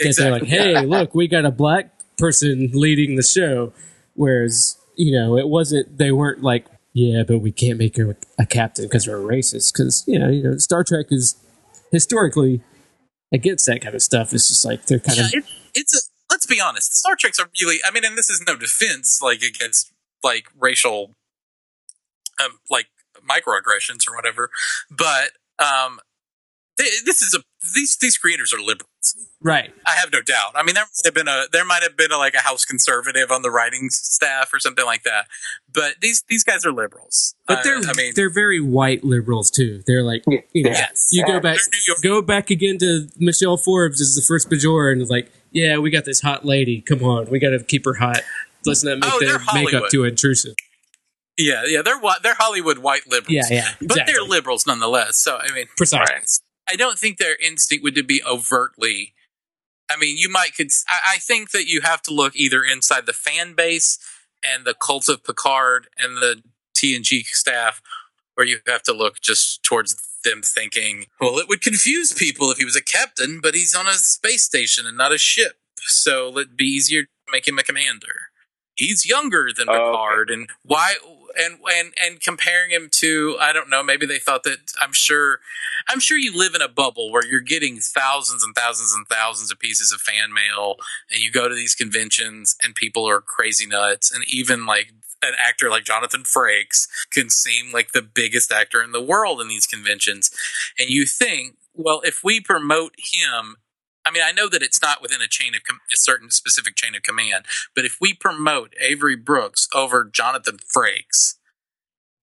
[0.00, 3.72] That they're like, hey, look, we got a black person leading the show,
[4.14, 5.98] whereas you know it wasn't.
[5.98, 9.72] They weren't like, yeah, but we can't make her a captain because we're racist.
[9.72, 11.36] Because you know, you know, Star Trek is
[11.92, 12.62] historically
[13.32, 14.32] against that kind of stuff.
[14.32, 15.44] It's just like they're kind yeah, of it,
[15.74, 16.94] it's a let's be honest.
[16.96, 17.78] Star Trek's are really.
[17.84, 19.92] I mean, and this is no defense like against
[20.22, 21.12] like racial,
[22.42, 22.86] um, like
[23.28, 24.50] microaggressions or whatever,
[24.90, 26.00] but um,
[26.78, 27.38] they, this is a
[27.74, 28.86] these these creators are liberals.
[29.42, 29.70] right.
[29.86, 30.52] I have no doubt.
[30.54, 32.64] I mean, there might have been a there might have been a, like a house
[32.64, 35.26] conservative on the writing staff or something like that,
[35.72, 37.34] but these these guys are liberals.
[37.46, 39.82] But Uh, they're I mean, they're very white liberals too.
[39.86, 41.08] They're like you know, Yes.
[41.12, 44.48] you go back They're New York- go back again to Michelle Forbes as the first
[44.48, 46.80] Bajoran it's like, yeah, we got this hot lady.
[46.80, 48.22] Come on, we got to keep her hot.
[48.64, 50.54] Let's not make Oh, their they're makeup too intrusive.
[51.40, 53.50] Yeah, yeah, they're they're Hollywood white liberals.
[53.50, 55.18] Yeah, yeah, but they're liberals nonetheless.
[55.18, 56.14] So I mean, Precisely.
[56.14, 56.26] right.
[56.68, 59.14] I don't think their instinct would to be overtly.
[59.90, 60.68] I mean, you might could.
[60.88, 63.98] I, I think that you have to look either inside the fan base
[64.44, 66.42] and the cult of Picard and the
[66.76, 67.82] TNG staff,
[68.36, 72.58] or you have to look just towards them thinking, well, it would confuse people if
[72.58, 76.28] he was a captain, but he's on a space station and not a ship, so
[76.38, 78.28] it'd be easier to make him a commander.
[78.74, 79.90] He's younger than Oh, okay.
[79.90, 80.94] Picard, and why?
[81.38, 83.82] And and and comparing him to, I don't know.
[83.82, 84.72] Maybe they thought that.
[84.80, 85.40] I'm sure.
[85.88, 89.50] I'm sure you live in a bubble where you're getting thousands and thousands and thousands
[89.50, 90.76] of pieces of fan mail,
[91.10, 95.32] and you go to these conventions, and people are crazy nuts, and even like an
[95.38, 99.66] actor like Jonathan Frakes can seem like the biggest actor in the world in these
[99.66, 100.30] conventions.
[100.78, 103.56] And you think, well, if we promote him,
[104.04, 106.74] I mean, I know that it's not within a chain of com- a certain specific
[106.74, 111.36] chain of command, but if we promote Avery Brooks over Jonathan Frakes,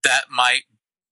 [0.03, 0.63] that might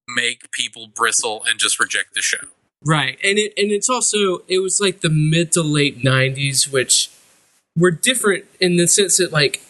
[0.08, 2.48] make people bristle and just reject the show.
[2.84, 7.10] Right, and it and it's also it was like the mid to late '90s, which
[7.76, 9.60] were different in the sense that like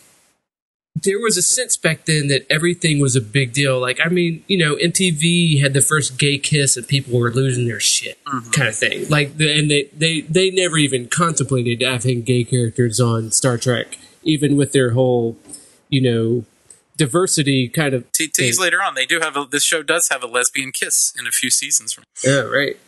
[1.03, 3.79] there was a sense back then that everything was a big deal.
[3.79, 7.69] Like, I mean, you know, MTV had the first gay kiss, and people were losing
[7.69, 8.51] their shit, mm-hmm.
[8.51, 9.07] kind of thing.
[9.09, 14.57] Like, and they they they never even contemplated having gay characters on Star Trek, even
[14.57, 15.37] with their whole,
[15.91, 16.45] you know,
[16.97, 18.11] diversity kind of.
[18.13, 21.13] T- tease later on, they do have a, this show does have a lesbian kiss
[21.19, 21.93] in a few seasons.
[21.93, 22.79] From Yeah, oh, right.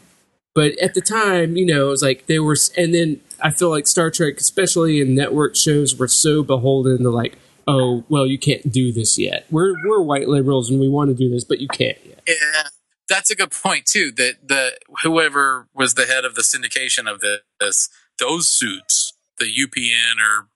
[0.55, 3.69] But at the time, you know, it was like they were, and then I feel
[3.69, 7.37] like Star Trek, especially in network shows, were so beholden to like,
[7.69, 9.47] oh, well, you can't do this yet.
[9.51, 12.23] We're we're white liberals and we want to do this, but you can't yet.
[12.27, 12.69] Yeah,
[13.09, 14.11] that's a good point too.
[14.13, 20.17] That the whoever was the head of the syndication of this, those suits, the UPN
[20.19, 20.49] or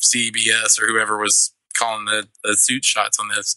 [0.00, 3.56] CBS or whoever was calling the, the suit shots on this,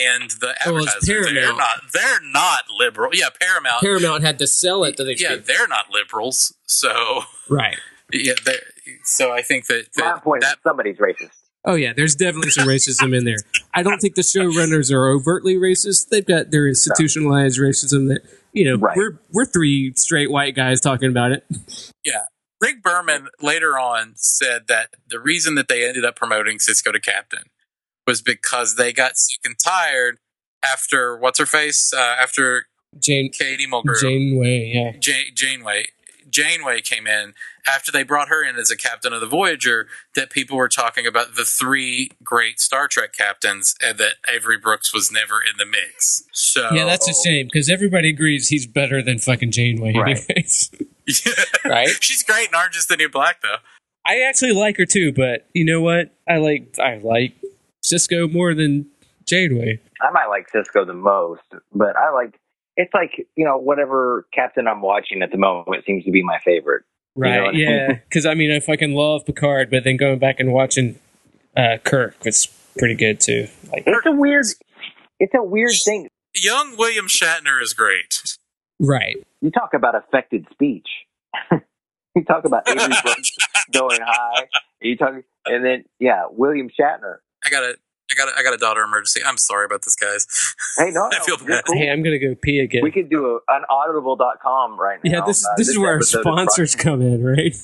[0.00, 3.10] and the Oh, it's advertisers, they're not they're not liberal.
[3.12, 3.82] Yeah, Paramount.
[3.82, 6.54] Paramount had to sell it to the yeah, they're not liberals.
[6.66, 7.76] So right.
[8.12, 8.62] yeah, they're-
[9.04, 11.36] so I think that, My that, point that is somebody's racist.
[11.64, 13.36] Oh yeah, there's definitely some racism in there.
[13.74, 16.08] I don't think the showrunners are overtly racist.
[16.08, 18.96] They've got their institutionalized racism that you know Right.
[18.96, 21.44] we're we're three straight white guys talking about it.
[22.04, 22.22] Yeah,
[22.60, 27.00] Rick Berman later on said that the reason that they ended up promoting Sisko to
[27.00, 27.44] captain
[28.06, 30.16] was because they got sick and tired
[30.64, 32.66] after what's her face uh, after
[32.98, 34.92] Jane Katie Mulgrew Janeway, yeah.
[35.02, 35.86] Ja- Janeway
[36.30, 37.34] Janeway came in
[37.66, 41.06] after they brought her in as a captain of the Voyager that people were talking
[41.06, 45.66] about the three great Star Trek captains and that Avery Brooks was never in the
[45.66, 46.24] mix.
[46.32, 49.94] So Yeah, that's a shame because everybody agrees he's better than fucking Janeway.
[49.94, 50.24] Right.
[50.30, 50.70] Anyways,
[51.64, 51.88] right?
[52.00, 53.56] She's great in Orange is the New Black though.
[54.06, 56.14] I actually like her too, but you know what?
[56.28, 57.34] I like I like
[57.84, 58.86] Sisko more than
[59.26, 59.80] Janeway.
[60.00, 61.42] I might like Sisko the most,
[61.72, 62.38] but I like
[62.76, 66.38] it's like you know whatever captain I'm watching at the moment seems to be my
[66.44, 66.84] favorite.
[67.26, 67.42] You know Right?
[67.42, 67.60] what I mean?
[67.68, 70.98] yeah, because I mean I fucking love Picard, but then going back and watching
[71.56, 72.46] uh, Kirk was
[72.78, 73.48] pretty good too.
[73.70, 74.46] Like It's a weird,
[75.18, 76.08] it's a weird thing.
[76.34, 78.36] Young William Shatner is great.
[78.78, 79.16] right?
[79.40, 80.86] You talk about affected speech.
[82.14, 83.30] you talk about Avery Brooks
[83.72, 84.46] going high.
[84.80, 85.14] You talk,
[85.46, 87.16] and then yeah, William Shatner.
[87.44, 87.76] I got a,
[88.10, 89.20] I got a, I got a daughter emergency.
[89.24, 90.26] I'm sorry about this, guys.
[90.76, 91.64] Hey, no, I feel bad.
[91.66, 91.76] Cool.
[91.78, 92.82] Hey, I'm gonna go pee again.
[92.82, 95.10] We could do a, an audible.com right now.
[95.18, 97.54] yeah, this Uh, this is where our episode is brought- sponsors come in, right?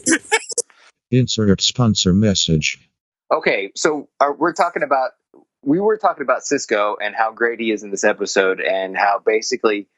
[1.10, 2.78] Insert sponsor message.
[3.32, 5.10] Okay, so uh, we're talking about
[5.62, 9.20] we were talking about Sisko and how great he is in this episode, and how
[9.24, 9.88] basically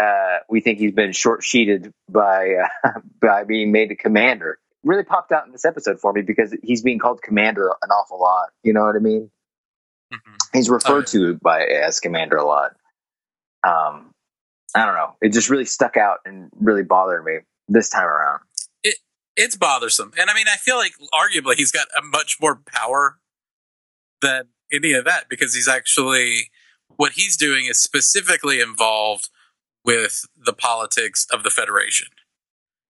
[0.00, 4.58] uh, we think he's been short sheeted by uh, by being made a commander.
[4.82, 8.18] Really popped out in this episode for me because he's being called commander an awful
[8.18, 8.48] lot.
[8.62, 9.30] You know what I mean?
[10.12, 10.36] Mhm.
[10.52, 12.72] He's referred Oh, to by as commander a lot.
[13.62, 14.12] Um,
[14.74, 15.16] I don't know.
[15.20, 18.40] It just really stuck out and really bothered me this time around.
[18.82, 18.96] It
[19.36, 23.18] It's bothersome, and I mean, I feel like arguably he's got a much more power
[24.20, 26.50] than any of that because he's actually
[26.96, 29.28] what he's doing is specifically involved
[29.84, 32.08] with the politics of the Federation.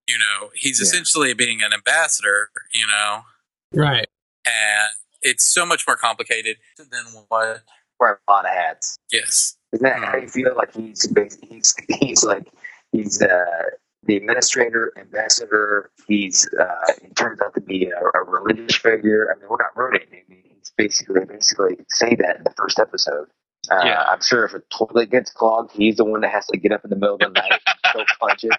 [0.07, 0.83] You know, he's Yeah.
[0.87, 2.51] essentially being an ambassador.
[2.73, 3.25] You know,
[3.73, 4.09] right.
[4.45, 4.89] and
[5.21, 7.61] it's so much more complicated than what.
[7.99, 8.97] Wear a lot of hats.
[9.11, 10.55] Yes, Isn't that how you feel?
[10.55, 11.07] Like he's
[11.47, 12.47] he's he's like
[12.91, 13.65] he's uh,
[14.03, 15.91] the administrator, ambassador.
[16.07, 19.31] He's uh, he turns out to be a, a religious figure.
[19.31, 20.23] I mean, we're not ruining it.
[20.27, 23.27] I mean, He's basically basically say that in the first episode.
[23.69, 24.03] Uh, Yeah.
[24.07, 26.83] I'm sure if a toilet gets clogged, he's the one that has to get up
[26.83, 28.51] in the middle of the night, and go punch it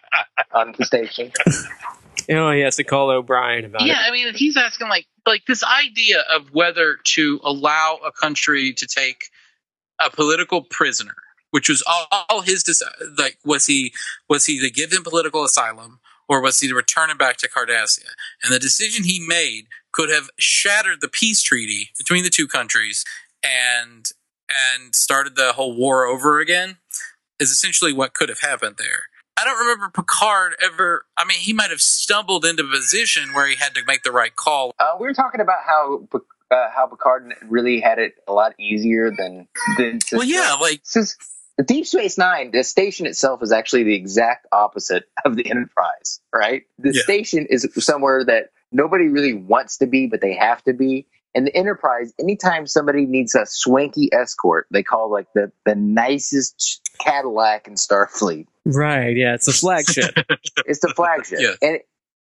[0.54, 1.32] on the station.
[2.28, 3.96] You know, he has to call O'Brien about yeah, it.
[3.96, 8.72] Yeah, I mean, he's asking like like this idea of whether to allow a country
[8.74, 9.26] to take
[10.00, 11.14] a political prisoner
[11.52, 13.92] which was all, all his deci- like was he
[14.28, 17.48] was he to give him political asylum or was he to return him back to
[17.48, 18.08] Cardassia?
[18.42, 23.04] And the decision he made could have shattered the peace treaty between the two countries
[23.44, 24.10] and
[24.48, 26.78] and started the whole war over again.
[27.38, 29.04] Is essentially what could have happened there.
[29.36, 31.06] I don't remember Picard ever.
[31.16, 34.12] I mean, he might have stumbled into a position where he had to make the
[34.12, 34.74] right call.
[34.78, 36.06] Uh, we were talking about how
[36.50, 40.00] uh, how Picard really had it a lot easier than than.
[40.12, 41.16] Well, yeah, like since
[41.56, 46.20] the Deep Space Nine, the station itself is actually the exact opposite of the Enterprise,
[46.32, 46.64] right?
[46.78, 47.02] The Yeah.
[47.02, 51.06] station is somewhere that nobody really wants to be, but they have to be.
[51.34, 56.80] And the Enterprise, anytime somebody needs a swanky escort, they call like the the nicest
[57.00, 58.46] Cadillac in Starfleet.
[58.66, 59.16] Right.
[59.16, 59.34] Yeah.
[59.34, 60.14] It's a flagship.
[60.66, 61.56] It's the flagship, Yes.
[61.62, 61.78] and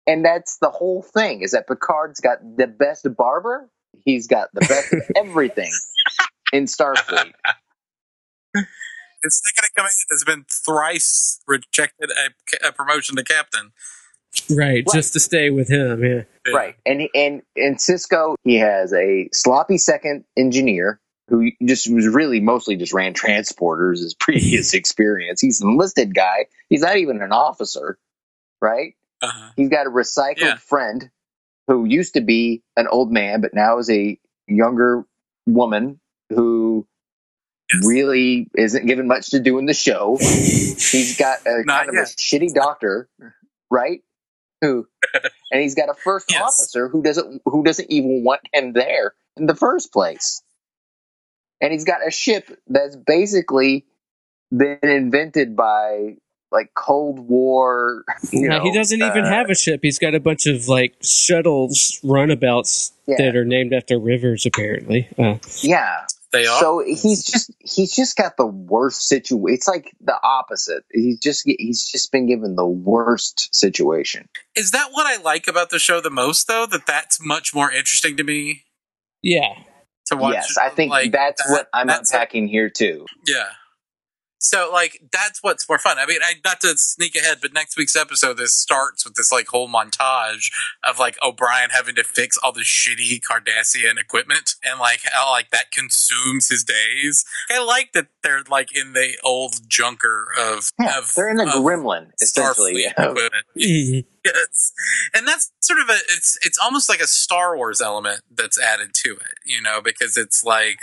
[0.07, 1.43] and that's the whole thing.
[1.43, 3.69] Is that Picard's got the best barber?
[4.05, 5.71] He's got the best everything
[6.53, 7.33] in Starfleet.
[8.55, 13.73] His second in command has been thrice rejected a, a promotion to captain.
[14.51, 14.87] Right.
[14.93, 16.05] Just to stay with him.
[16.05, 16.23] Yeah.
[16.53, 16.77] Right.
[16.85, 22.77] And and and Sisko, he has a sloppy second engineer who just was really mostly
[22.77, 25.41] just ran transporters his previous experience.
[25.41, 26.47] He's an enlisted guy.
[26.69, 27.99] He's not even an officer,
[28.61, 28.95] right?
[29.23, 29.51] Uh-huh.
[29.57, 30.57] He's got a recycled Yeah.
[30.57, 31.11] friend
[31.67, 35.05] who used to be an old man, but now is a younger
[35.47, 35.99] woman
[36.31, 36.87] who
[37.75, 37.85] Yes.
[37.85, 40.17] really isn't given much to do in the show.
[40.21, 43.09] He's got a Not kind of a shitty doctor,
[43.73, 44.03] right?
[44.63, 44.87] Who,
[45.53, 46.43] and he's got a first Yes.
[46.43, 50.43] officer who doesn't who doesn't even want him there in the first place.
[51.61, 53.87] And he's got a ship that's basically
[54.57, 56.17] been invented by
[56.53, 58.05] like Cold War.
[58.33, 59.81] You No, know, he doesn't even uh, have a ship.
[59.83, 63.17] He's got a bunch of like shuttles runabouts Yeah.
[63.19, 65.09] that are named after rivers, apparently.
[65.19, 66.07] Uh, Yeah.
[66.37, 66.61] They are.
[66.61, 69.55] So he's just he's just got the worst situation.
[69.55, 70.85] It's like the opposite.
[70.93, 74.29] He's just he's just been given the worst situation.
[74.55, 76.67] Is that what I like about the show the most, though?
[76.67, 78.65] That that's much more interesting to me
[79.23, 79.55] yeah.
[80.07, 80.35] to watch.
[80.35, 83.07] yes, I think like, that's that- what I'm that's- unpacking here too.
[83.27, 83.49] Yeah.
[84.39, 85.99] So like that's what's more fun.
[85.99, 89.33] I mean, I not to sneak ahead, but next week's episode this starts with this
[89.33, 90.51] like whole montage
[90.87, 95.51] of like O'Brien having to fix all the shitty Cardassian equipment and like how like
[95.51, 97.25] that consumes his days.
[97.51, 101.45] I like that they're like in the old junker of, Yeah, of they're in the
[101.45, 102.85] of gremlin essentially.
[102.85, 102.93] Starfleet
[104.25, 104.73] yes
[105.15, 108.91] and that's sort of a it's it's almost like a star wars element that's added
[108.93, 110.79] to it you know because it's like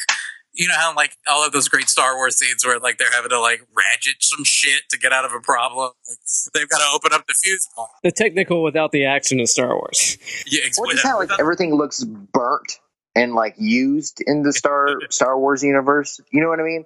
[0.54, 3.30] you know how like all of those great star wars scenes where like they're having
[3.30, 6.18] to like ratchet some shit to get out of a problem like,
[6.54, 9.70] they've got to open up the fuse box The technical without the action of Star
[9.76, 10.18] Wars.
[10.48, 10.94] yeah Or exactly.
[10.94, 12.80] just how like everything looks burnt
[13.16, 16.20] and like used in the Star Star Wars universe.
[16.32, 16.86] You know what I mean?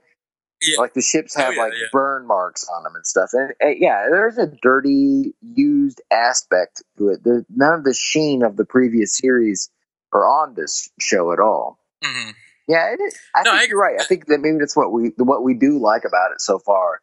[0.62, 0.80] Yeah.
[0.80, 1.88] Like the ships Oh, have yeah, like yeah.
[1.91, 3.30] burn marks on them and stuff.
[3.34, 7.19] And uh, yeah, there's a dirty, used aspect to it.
[7.23, 9.69] There's none of the sheen of the previous series
[10.12, 11.77] are on this show at all.
[12.03, 12.34] Mhm.
[12.67, 13.17] Yeah, it is.
[13.36, 13.99] I No, think I you're right.
[13.99, 17.01] I think that maybe that's what we what we do like about it so far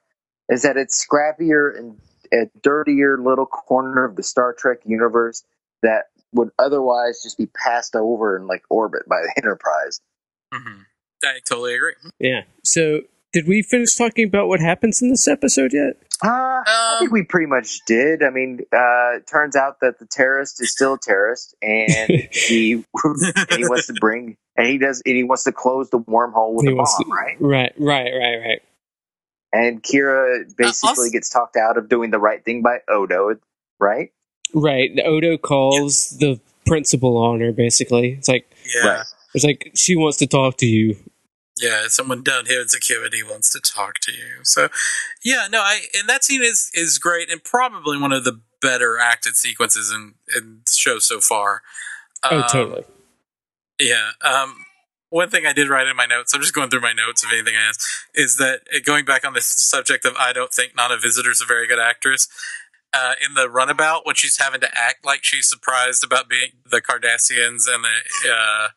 [0.50, 1.98] is that it's scrappier and
[2.32, 5.42] a dirtier little corner of the Star Trek universe
[5.82, 10.00] that would otherwise just be passed over in like orbit by the Enterprise.
[10.52, 10.84] Mhm.
[11.24, 12.42] i totally agree Yeah.
[12.62, 15.96] So, did we finish talking about what happens in this episode yet?
[16.22, 18.22] Uh, I think Um, we pretty much did.
[18.22, 21.90] I mean, uh, it turns out that the terrorist is still a terrorist, and
[22.32, 22.72] he
[23.04, 26.54] and he wants to bring and he does and he wants to close the wormhole
[26.54, 27.36] with He a bomb, to- right?
[27.40, 28.62] Right, right, right, right.
[29.52, 33.36] And Kira basically also- gets talked out of doing the right thing by Odo,
[33.80, 34.10] right?
[34.52, 34.90] Right.
[35.04, 38.12] Odo calls the principal on her, basically.
[38.12, 39.06] It's like, yeah Right.
[39.34, 40.96] it's like, she wants to talk to you.
[41.56, 44.68] Yeah someone down here in security wants to talk to you so
[45.24, 48.98] yeah no i and that scene is is great and probably one of the better
[48.98, 51.62] acted sequences in in the show so far
[52.30, 52.84] Oh, Um, totally.
[53.78, 54.12] Yeah.
[54.22, 54.64] Um,
[55.10, 57.30] one thing I did write in my notes, I'm just going through my notes of
[57.30, 60.74] anything I asked, is that uh, going back on this subject of I don't think
[60.74, 62.26] Nana Visitor's a very good actress.
[62.92, 66.80] Uh, in the runabout, when she's having to act like she's surprised about being the
[66.80, 68.68] Cardassians and the uh,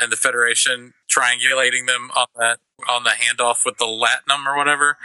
[0.00, 4.96] and the Federation triangulating them on that on the handoff with the Latinum or whatever,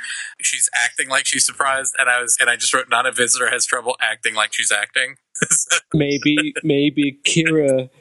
[0.41, 3.65] she's acting like she's surprised, and I was and I just wrote "Nana Visitor has
[3.65, 5.17] trouble acting like she's acting.
[5.93, 7.91] Maybe, maybe Kira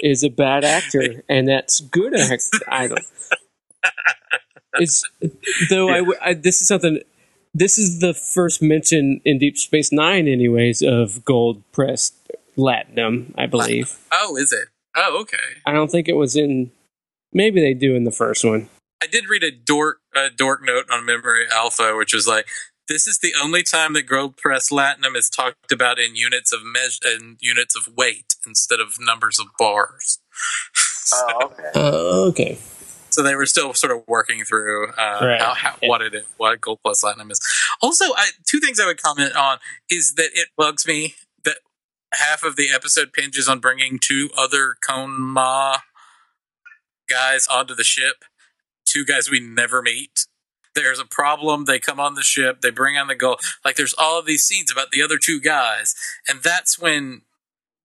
[0.00, 2.48] is a bad actor, and that's good act.
[2.68, 3.00] I don't.
[4.78, 5.08] It's
[5.70, 7.00] though I I this is something.
[7.54, 12.14] This is the first mention in Deep Space Nine, anyways, of gold pressed
[12.58, 13.32] latinum.
[13.38, 13.98] I believe.
[14.12, 14.68] oh, is it?
[14.96, 15.36] Oh, okay.
[15.66, 16.70] I don't think it was in.
[17.32, 18.68] Maybe they do in the first one.
[19.02, 22.46] I did read a dork a dork note on Memory Alpha, which was like,
[22.88, 26.60] "This is the only time that Gold Press Latinum is talked about in units of
[26.64, 30.18] measure and units of weight instead of numbers of bars."
[31.14, 31.70] Oh, okay.
[31.72, 32.58] Uh, okay.
[33.10, 35.40] so they were still sort of working through uh, Right.
[35.40, 37.38] how, how, what it is, what Gold Plus Platinum is.
[37.80, 41.25] Also, I, two things I would comment on is that it bugs me that
[42.16, 45.78] half of the episode pinges on bringing two other Kohn-Ma
[47.08, 48.24] guys onto the ship,
[48.84, 50.26] two guys we never meet.
[50.74, 51.64] There's a problem.
[51.64, 52.60] They come on the ship.
[52.60, 53.38] They bring on the goal.
[53.64, 55.94] Like there's all of these scenes about the other two guys,
[56.28, 57.22] and that's when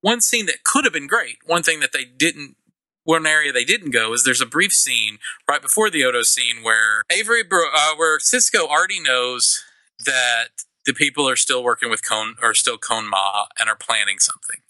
[0.01, 1.37] one scene that could have been great.
[1.45, 2.57] One thing that they didn't.
[3.03, 5.17] One area they didn't go is there's a brief scene
[5.49, 9.63] right before the Odo scene where Avery, uh, where Sisko already knows
[10.05, 10.49] that
[10.85, 14.61] the people are still working with Kohn, are still Kohn-Ma, and are planning something.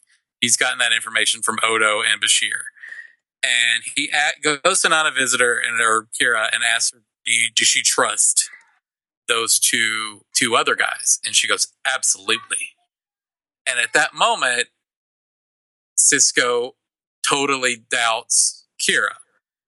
[0.41, 2.63] He's gotten that information from Odo and Bashir,
[3.43, 7.51] and he a- goes to Nana Visitor and or Kira and asks her, do, you,
[7.55, 8.49] "Does she trust
[9.27, 12.75] those two two other guys?" And she goes, "Absolutely."
[13.67, 14.69] And at that moment,
[15.97, 16.71] Sisko
[17.27, 19.15] totally doubts Kira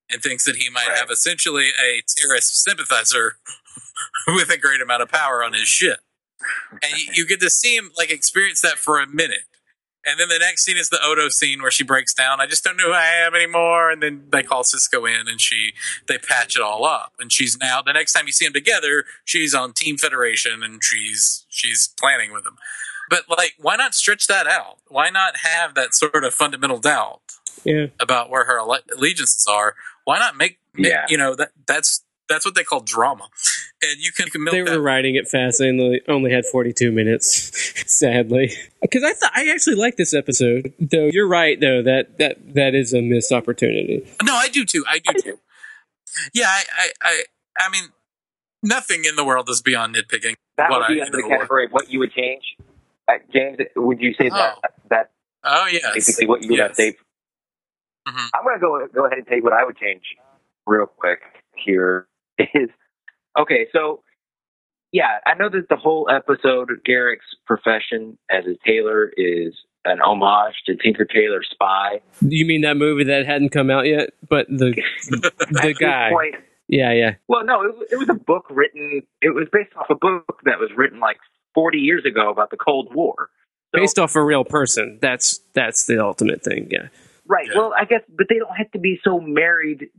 [0.09, 0.97] and thinks that he might Right.
[0.97, 3.37] have essentially a terrorist sympathizer
[4.27, 5.99] with a great amount of power on his ship.
[6.71, 9.43] And you, you get to see him like experience that for a minute.
[10.05, 12.41] And then the next scene is the Odo scene where she breaks down.
[12.41, 13.89] I just don't know who I am anymore.
[13.89, 15.71] And then they call Sisko in and she
[16.07, 17.13] they patch it all up.
[17.19, 20.83] And she's now the next time you see them together, she's on Team Federation and
[20.83, 22.57] she's she's planning with them.
[23.09, 24.77] But like, why not stretch that out?
[24.87, 27.21] Why not have that sort of fundamental doubt
[27.63, 27.87] Yeah.
[27.99, 29.75] about where her alle- allegiances are?
[30.03, 31.05] Why not make, make- Yeah.
[31.07, 33.27] you know that that's that's what they call drama,
[33.91, 36.31] and you can, you can milk They that were writing it fast and they only
[36.31, 37.51] had 42 minutes,
[37.91, 38.51] sadly.
[38.81, 40.73] Because I thought I actually liked this episode.
[40.79, 44.07] Though you're right, though that that that is a missed opportunity.
[44.23, 44.83] No, I do too.
[44.87, 45.39] I do too.
[46.33, 47.23] Yeah, I, I, I,
[47.59, 47.85] I mean,
[48.61, 50.35] nothing in the world is beyond nitpicking.
[50.57, 52.43] That What would be I under the category of what you would change.
[53.07, 54.67] Uh, James, would you say that Oh.
[54.89, 55.11] that
[55.43, 56.71] Oh yes, basically what you would yes.
[56.77, 56.93] update?
[58.07, 58.27] Mhm.
[58.33, 60.03] I'm going to go go ahead and tell you what I would change
[60.67, 61.19] real quick
[61.55, 62.07] here.
[62.37, 62.69] Is
[63.39, 63.67] okay.
[63.73, 64.01] So
[64.91, 69.53] yeah, I know that the whole episode, Garak's profession as a tailor, is
[69.85, 71.99] an homage to Tinker Tailor Spy.
[72.21, 74.73] You mean that movie that hadn't come out yet, but the
[75.09, 76.09] the guy?
[76.11, 76.35] point,
[76.67, 77.15] Yeah, yeah.
[77.27, 79.01] Well, no, it, was- it was a book written.
[79.21, 81.17] It was based off a book that was written like
[81.55, 83.29] 40 years ago about the Cold War.
[83.75, 84.99] So- Based off a real person.
[85.01, 86.67] That's that's the ultimate thing.
[86.69, 86.89] Yeah.
[87.25, 87.47] right.
[87.51, 87.57] Yeah.
[87.57, 89.89] Well, I guess, but they don't have to be so married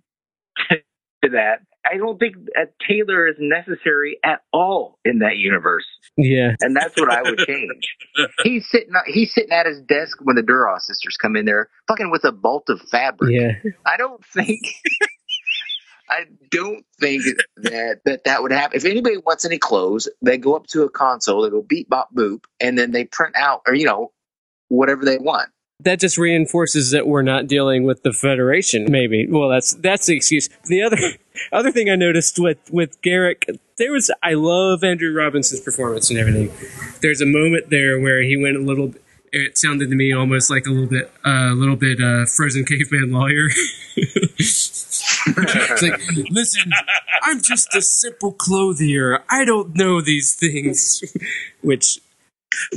[0.70, 0.76] to,
[1.24, 1.59] to that.
[1.91, 5.85] I don't think a tailor is necessary at all in that universe,
[6.16, 6.55] Yeah.
[6.61, 7.97] and that's what I would change.
[8.43, 8.93] he's sitting.
[9.07, 12.32] He's sitting at his desk when the Duras sisters come in there, fucking with a
[12.32, 13.32] bolt of fabric.
[13.32, 13.70] Yeah.
[13.87, 14.61] I don't think.
[16.09, 17.22] I don't think
[17.57, 18.76] that, that that would happen.
[18.76, 22.14] If anybody wants any clothes, they go up to a console, they go beep bop
[22.14, 24.12] boop, and then they print out or you know
[24.68, 25.49] whatever they want.
[25.81, 28.91] That just reinforces that we're not dealing with the Federation.
[28.91, 29.27] Maybe.
[29.27, 30.49] Well, that's that's the excuse.
[30.66, 30.99] The other
[31.53, 36.18] other thing I noticed with with Garak, there was I love Andrew Robinson's performance and
[36.18, 36.53] everything.
[37.03, 38.95] There's a moment there where he went a little.
[39.33, 43.11] It sounded to me almost like a little bit, a little bit uh, frozen caveman
[43.11, 43.49] lawyer.
[45.83, 46.01] like,
[46.31, 46.70] listen,
[47.22, 49.25] I'm just a simple clothier.
[49.29, 51.03] I don't know these things.
[51.62, 51.99] Which,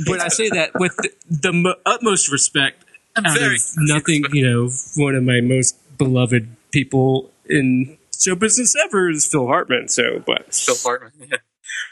[0.04, 2.84] but I say that with the, the mo- utmost respect
[3.26, 8.74] out Very of nothing, you know, one of my most beloved people in show business
[8.76, 9.88] ever is Phil Hartman.
[9.88, 11.28] So, but Phil Hartman.
[11.30, 11.36] Yeah.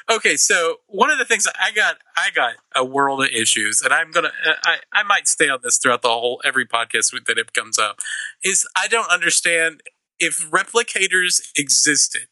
[0.08, 3.92] Okay, so one of the things I got, I got a world of issues, and
[3.92, 4.30] I'm gonna,
[4.64, 7.98] I, I might stay on this throughout the whole every podcast that it comes up.
[8.42, 9.82] Is I don't understand
[10.18, 12.28] if replicators existed.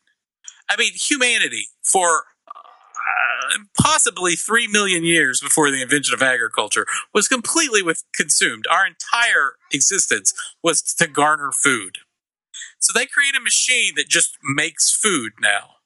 [0.68, 2.20] I mean, humanity for uh,
[3.80, 8.66] possibly three million years before the invention of agriculture was completely with consumed.
[8.70, 10.32] Our entire existence
[10.62, 11.98] was to garner food.
[12.78, 15.76] So they create a machine that just makes food now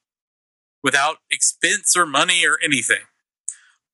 [0.83, 3.05] without expense or money or anything.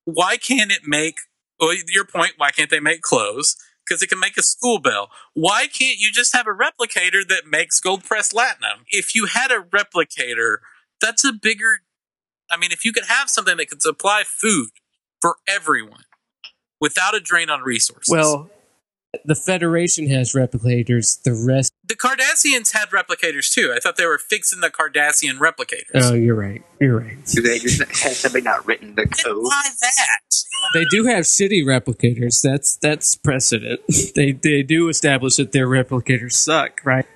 [0.04, 1.16] Why can't it make,
[1.58, 3.56] well, your point, why can't they make clothes?
[3.86, 5.10] Because it can make a school bell.
[5.34, 8.84] Why can't you just have a replicator that makes gold pressed latinum?
[8.88, 10.58] If you had a replicator,
[11.00, 11.80] that's a bigger,
[12.54, 14.70] I mean, if you could have something that could supply food
[15.20, 16.04] for everyone
[16.80, 18.10] without a drain on resources.
[18.10, 18.50] well,
[19.24, 21.22] the Federation has replicators.
[21.22, 21.72] The rest.
[21.86, 23.72] the Cardassians had replicators too.
[23.74, 25.94] I thought they were fixing the Cardassian replicators.
[25.94, 26.62] Oh, you're right.
[26.80, 27.24] You're right.
[27.26, 29.36] Do they just has somebody not written the code?
[29.42, 30.18] why that?
[30.74, 32.40] They do have city replicators.
[32.42, 33.80] That's that's precedent.
[34.14, 37.06] they they do establish that their replicators suck, right?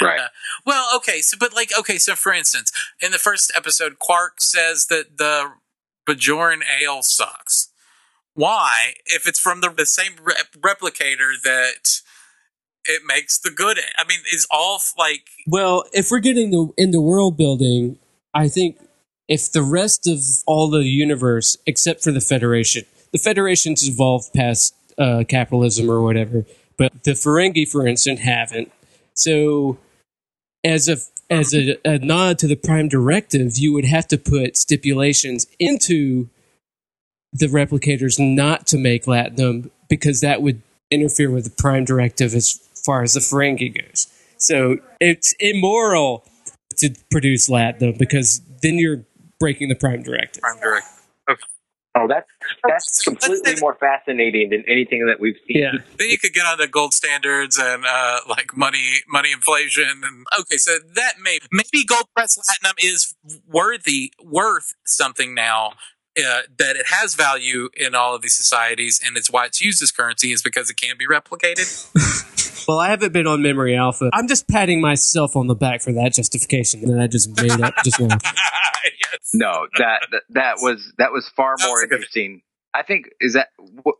[0.00, 0.18] Right.
[0.18, 0.28] Yeah.
[0.64, 4.86] Well, okay, so but like okay, so for instance, in the first episode, Quark says
[4.86, 5.52] that the
[6.08, 7.70] Bajoran ale sucks.
[8.34, 8.94] Why?
[9.06, 12.02] If it's from the, the same re- replicator that
[12.88, 13.78] it makes the good.
[13.96, 17.98] I mean, is all like Well, if we're getting the, into world building,
[18.34, 18.78] I think
[19.28, 24.74] if the rest of all the universe, except for the Federation, the Federation's evolved past
[24.98, 26.44] uh, capitalism or whatever,
[26.78, 28.70] but the Ferengi, for instance, haven't.
[29.14, 29.78] So,
[30.66, 30.96] as a
[31.28, 36.28] as a, a nod to the Prime Directive, you would have to put stipulations into
[37.32, 42.60] the replicators not to make latinum because that would interfere with the Prime Directive as
[42.84, 44.06] far as the Ferengi goes.
[44.38, 46.24] So it's immoral
[46.78, 49.04] to produce latinum because then you're
[49.40, 50.42] breaking the Prime Directive.
[50.42, 50.86] Prime Direct.
[51.98, 52.28] Oh, that's
[52.68, 55.62] that's completely say- more fascinating than anything that we've seen.
[55.62, 55.72] Yeah.
[55.98, 60.58] Then you could get onto gold standards and uh, like money, money inflation, and okay,
[60.58, 63.14] so that may maybe gold press platinum is
[63.48, 65.72] worthy, worth something now.
[66.18, 69.82] Uh, that it has value in all of these societies, and it's why it's used
[69.82, 71.66] as currency is because it can't be replicated.
[72.68, 74.10] Well, I haven't been on Memory Alpha.
[74.12, 77.74] I'm just patting myself on the back for that justification that I just made up
[77.84, 78.08] just now.
[78.84, 79.30] yes.
[79.32, 82.42] No, that that, that was that was far That more was good- interesting.
[82.74, 83.50] I think is that
[83.84, 83.94] what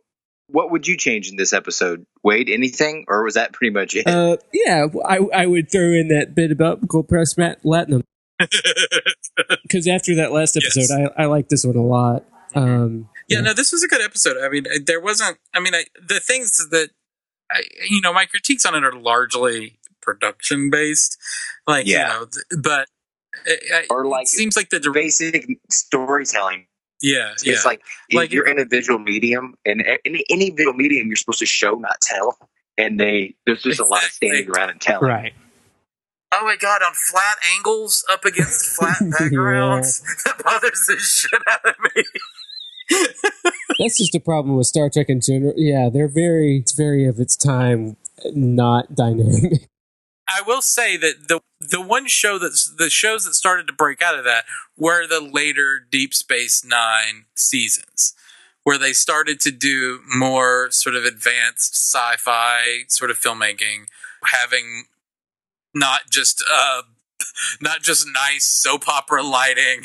[0.49, 2.49] what would you change in this episode, Wade?
[2.49, 4.05] Anything, or was that pretty much it?
[4.05, 8.03] Uh, yeah, I, I would throw in that bit about gold press mat latinum
[9.63, 11.09] because after that last episode, Yes.
[11.17, 12.25] I, I like this one a lot.
[12.55, 14.37] Um, Yeah, no, this was a good episode.
[14.41, 15.37] I mean, there wasn't.
[15.53, 16.89] I mean, I, the things that
[17.51, 21.17] I, you know, my critiques on it are largely production based.
[21.67, 22.07] Like, Yeah.
[22.13, 22.87] you know, th- but
[23.45, 26.67] it, it Or like seems like the dir- basic storytelling.
[27.01, 27.81] yeah, yeah, It's like,
[28.13, 31.45] Like you're in a visual medium, and a- any any visual medium, you're supposed to
[31.45, 32.37] show, not tell.
[32.77, 35.09] And they there's just a lot of standing around and telling.
[35.09, 35.33] right.
[36.31, 41.65] Oh my god, on flat angles up against flat backgrounds, that bothers the shit out
[41.65, 42.03] of me.
[43.79, 45.53] That's just a problem with Star Trek in general.
[45.55, 47.97] Yeah, they're very, it's very of its time,
[48.33, 49.69] not dynamic.
[50.27, 54.01] I will say that the the one show that's the shows that started to break
[54.01, 54.45] out of that
[54.77, 58.13] were the later Deep Space Nine seasons,
[58.63, 63.87] where they started to do more sort of advanced sci-fi sort of filmmaking,
[64.25, 64.85] having
[65.77, 66.81] not just uh
[67.61, 69.81] not just nice soap opera lighting,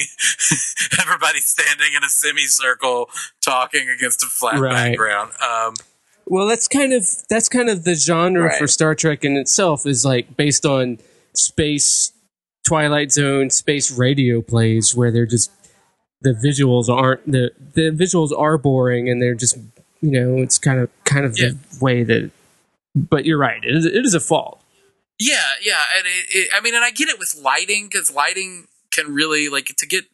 [1.01, 3.09] everybody standing in a semicircle
[3.40, 4.90] talking against a flat Right.
[4.90, 5.32] background.
[5.43, 5.74] Um,
[6.26, 8.59] Well, that's kind of that's kind of the genre Right.
[8.59, 10.99] for Star Trek in itself is like based on
[11.34, 12.12] space
[12.66, 15.51] Twilight Zone space radio plays where they're just
[16.20, 19.57] the visuals aren't the the visuals are boring and they're just
[20.01, 21.49] you know it's kind of kind of Yeah.
[21.49, 22.30] the way that
[22.95, 24.61] but you're right it is, it is a fault
[25.30, 28.66] Yeah, yeah, and it, it, I mean, and I get it with lighting because lighting
[28.90, 30.04] can really like to get.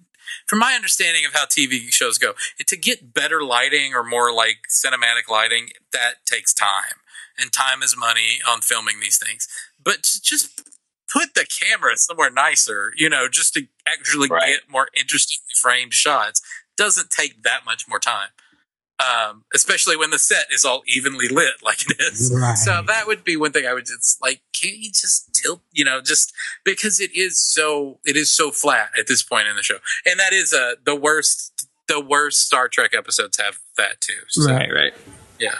[0.47, 4.33] From my understanding of how TV shows go, it, to get better lighting or more
[4.33, 7.01] like cinematic lighting, that takes time,
[7.39, 9.49] and time is money on filming these things.
[9.83, 10.63] But just
[11.11, 14.47] put the camera somewhere nicer, you know, just to actually Right.
[14.57, 16.43] get more interestingly framed shots,
[16.77, 18.29] doesn't take that much more time.
[19.01, 22.33] Um, especially when the set is all evenly lit like it is.
[22.35, 22.59] Right.
[22.59, 25.85] So that would be one thing I would just like, can't you just tilt, you
[25.85, 26.33] know, just
[26.65, 29.77] because it is so, it is so flat at this point in the show.
[30.05, 34.15] And that is, uh, the worst, the worst Star Trek episodes have that too.
[34.29, 34.95] So, right right
[35.39, 35.55] Yeah.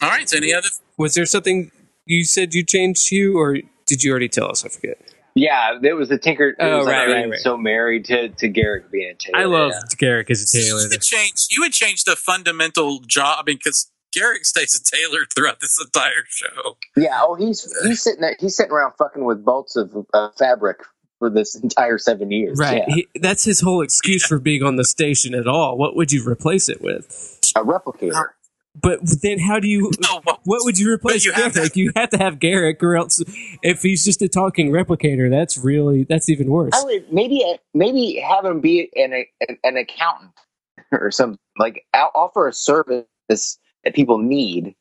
[0.00, 0.28] All right.
[0.28, 1.70] So any other, was there something
[2.06, 4.98] you said you changed Hugh or did you already tell us I forget
[5.34, 6.50] Yeah, there was a Tinker.
[6.50, 7.38] It Oh, was like right, being right, right.
[7.40, 9.38] So married to to Garak being a tailor.
[9.38, 9.96] I love yeah.
[9.96, 13.38] Garak as a tailor you would change, you would change the fundamental job.
[13.40, 16.76] I mean, cause Garak stays a tailor throughout this entire show.
[16.96, 17.18] Yeah.
[17.22, 20.78] Oh, he's he's sitting there, he's sitting around fucking with bolts of uh, fabric
[21.18, 22.56] for this entire seven years.
[22.58, 22.82] Right.
[22.86, 22.94] Yeah.
[22.94, 25.76] He, that's his whole excuse for being on the station at all.
[25.76, 27.40] What would you replace it with?
[27.56, 28.28] a replicator.
[28.80, 31.76] But then how do you No, what- what would you replace you have to- Garak?
[31.76, 33.22] you have to have Garak or else
[33.62, 36.72] if he's just a talking replicator, that's really that's even worse.
[36.74, 39.12] I would maybe maybe have him be an
[39.48, 40.32] an, an accountant
[40.92, 44.74] or some like offer a service that people need,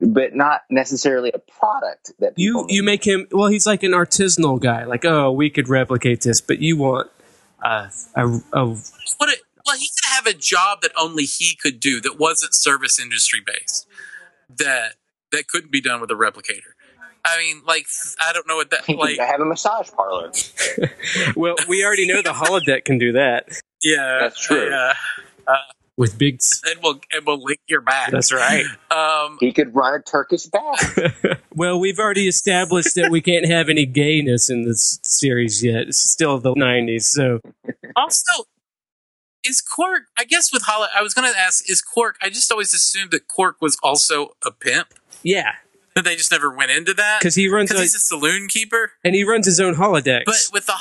[0.00, 2.74] but not necessarily a product that people You need.
[2.74, 4.84] you make him well, he's like an artisanal guy.
[4.84, 7.08] Like, oh, we could replicate this, but you want
[7.64, 11.80] uh, a, a What it, well, he could have a job that only he could
[11.80, 13.86] do that wasn't service industry based.
[14.56, 14.94] That
[15.32, 16.72] that couldn't be done with a replicator.
[17.24, 17.86] I mean, like
[18.20, 19.18] I don't know what that like.
[19.18, 20.32] I have a massage parlor.
[21.36, 23.48] well, we already know the holodeck can do that.
[23.82, 24.68] Yeah, That's true.
[24.70, 24.94] Yeah.
[25.46, 25.52] Uh,
[25.96, 26.36] with big.
[26.36, 28.10] s- and we'll and we'll lick your back.
[28.10, 28.64] That's right.
[28.90, 31.40] Um, He could run a Turkish bath.
[31.54, 35.88] well, we've already established that we can't have any gayness in this series yet.
[35.88, 37.40] It's still the '90s, so
[37.96, 38.44] also,
[39.44, 40.04] is Quark?
[40.18, 42.16] I guess with Hollow, I was going to ask: Is Quark?
[42.22, 44.88] I just always assumed that Quark was also a pimp.
[45.22, 45.52] yeah,
[45.94, 48.48] That they just never went into that because he runs because a, he's a saloon
[48.48, 48.92] keeper.
[49.04, 50.22] and he runs his own holodeck.
[50.26, 50.74] But with the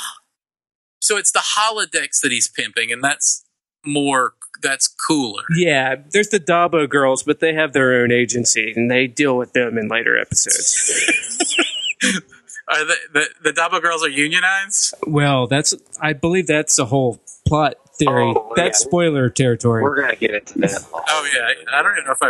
[0.99, 3.45] so it's the holodecks that he's pimping, and that's
[3.85, 4.33] more
[4.63, 5.43] that's cooler.
[5.55, 9.53] yeah, there's the Dabo girls, but they have their own agency and they deal with
[9.53, 11.55] them in later episodes.
[12.69, 14.93] Are the the, the Dabo girls are unionized?
[15.05, 18.33] well, that's I believe that's a whole plot theory.
[18.35, 18.87] Oh, that's yeah.
[18.87, 19.83] spoiler territory.
[19.83, 20.85] We're gonna get into that.
[20.93, 22.27] Oh yeah, I don't even know if I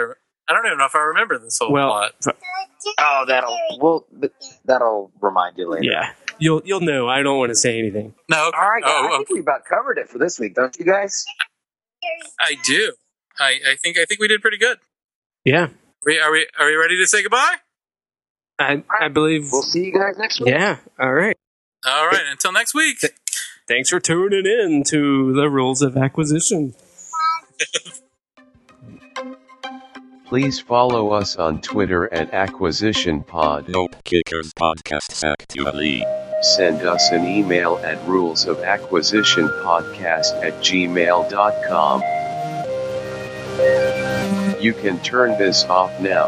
[0.49, 2.13] I don't even know if I remember this whole well, plot.
[2.25, 2.31] Uh,
[2.99, 4.07] oh, that'll well,
[4.65, 5.83] that'll remind you later.
[5.83, 7.07] yeah, you'll you'll know.
[7.07, 8.13] I don't want to say anything.
[8.29, 10.85] No, All right, oh, I think we about covered it for this week, don't you
[10.85, 11.25] guys?
[12.39, 12.93] I do.
[13.39, 14.77] I, I think I think we did pretty good.
[15.43, 15.71] Yeah, Are
[16.05, 17.55] we are we, are we ready to say goodbye?
[18.59, 19.49] I I believe.
[19.51, 20.49] We'll see you guys next week.
[20.49, 20.77] Yeah.
[20.99, 21.37] All right.
[21.85, 22.97] All right, until next week.
[23.67, 26.73] Thanks for tuning in to the rules of acquisition.
[30.25, 33.67] Please follow us on Twitter at Acquisition Pod.
[33.67, 36.05] No Kickers Podcast actually.
[36.41, 42.01] Send us an email at rulesofacquisitionpodcast at gmail.com.
[44.61, 46.27] You can turn this off now.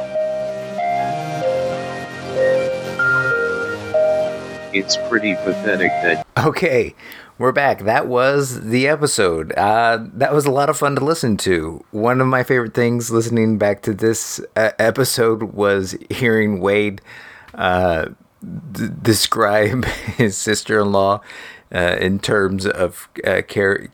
[4.74, 6.96] It's pretty pathetic that Okay,
[7.40, 7.80] we're back.
[7.80, 9.54] That was the episode.
[9.54, 11.84] Uh, that was a lot of fun to listen to.
[11.92, 17.02] One of my favorite things listening back to this uh, episode was hearing Wade
[17.54, 18.10] uh,
[18.74, 19.86] d- describe
[20.18, 21.22] his sister in law
[21.74, 23.88] uh, in terms of uh, Kira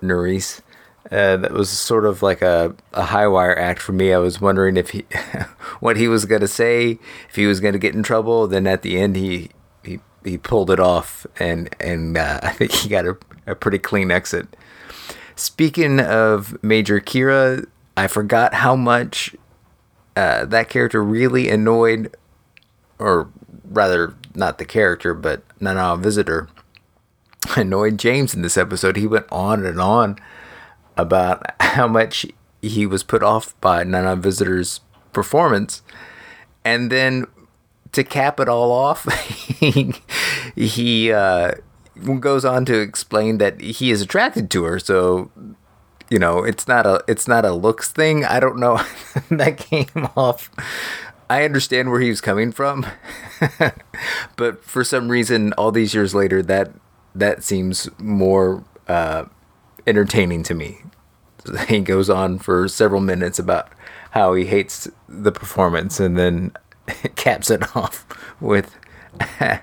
[0.00, 0.62] Nerys.
[1.10, 4.12] Uh, that was sort of like a, a high wire act for me.
[4.14, 5.04] I was wondering if he,
[5.80, 8.46] what he was going to say, if he was going to get in trouble.
[8.46, 9.50] Then at the end, he
[10.24, 13.16] he, pulled it off, and and uh, I think he got a,
[13.46, 14.56] a pretty clean exit.
[15.36, 17.66] Speaking of Major Kira,
[17.96, 19.34] I forgot how much
[20.16, 22.14] uh, that character really annoyed,
[22.98, 23.30] or
[23.64, 26.48] rather, not the character, but Nana Visitor
[27.56, 28.96] annoyed James in this episode.
[28.96, 30.18] He went on and on
[30.96, 32.26] about how much
[32.60, 34.80] he was put off by Nana Visitor's
[35.12, 35.82] performance.
[36.64, 37.26] And then
[37.92, 39.04] to cap it all off,
[40.56, 41.52] he, uh,
[42.20, 44.78] goes on to explain that he is attracted to her.
[44.78, 45.30] So,
[46.08, 48.24] you know, it's not a it's not a looks thing.
[48.24, 48.82] I don't know.
[49.30, 50.50] that came off.
[51.28, 52.84] I understand where he was coming from,
[54.36, 56.72] but for some reason, all these years later, that
[57.14, 59.26] that seems more uh,
[59.86, 60.78] entertaining to me.
[61.68, 63.70] He goes on for several minutes about
[64.10, 66.52] how he hates the performance, and then
[67.16, 68.06] caps it off
[68.40, 68.76] with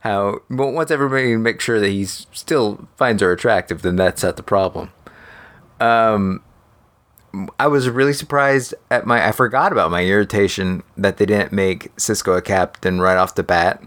[0.00, 4.36] how well, once everybody makes sure that he still finds her attractive, then that's not
[4.36, 4.92] the problem.
[5.80, 6.42] Um,
[7.58, 9.26] I was really surprised at my.
[9.26, 13.42] I forgot about my irritation that they didn't make Sisko a captain right off the
[13.42, 13.82] bat.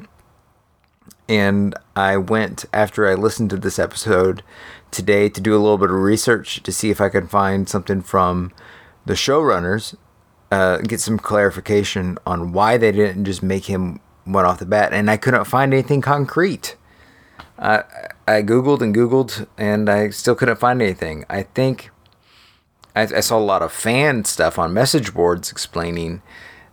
[1.29, 4.43] And I went after I listened to this episode
[4.91, 8.01] today to do a little bit of research to see if I could find something
[8.01, 8.51] from
[9.05, 9.95] the showrunners,
[10.51, 14.93] uh, get some clarification on why they didn't just make him one off the bat.
[14.93, 16.75] And I couldn't find anything concrete.
[17.59, 17.83] I
[18.27, 21.25] I googled and googled, and I still couldn't find anything.
[21.29, 21.91] I think
[22.95, 26.21] I, I saw a lot of fan stuff on message boards explaining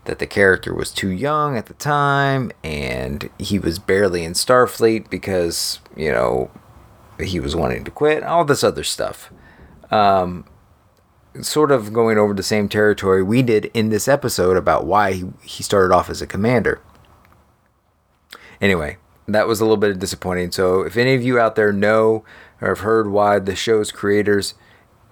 [0.06, 5.08] that the character was too young at the time and he was barely in Starfleet
[5.08, 6.50] because, you know,
[7.20, 9.30] he was wanting to quit, all this other stuff.
[9.90, 10.44] Um,
[11.42, 15.24] sort of going over the same territory we did in this episode about why he,
[15.42, 16.80] he started off as a commander.
[18.60, 20.52] Anyway, that was a little bit disappointing.
[20.52, 22.24] So, if any of you out there know
[22.60, 24.54] or have heard why the show's creators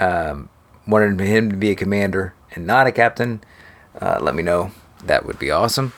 [0.01, 0.49] um,
[0.87, 3.43] wanted him to be a commander and not a captain,
[4.01, 4.70] uh, let me know.
[5.05, 5.93] That would be awesome.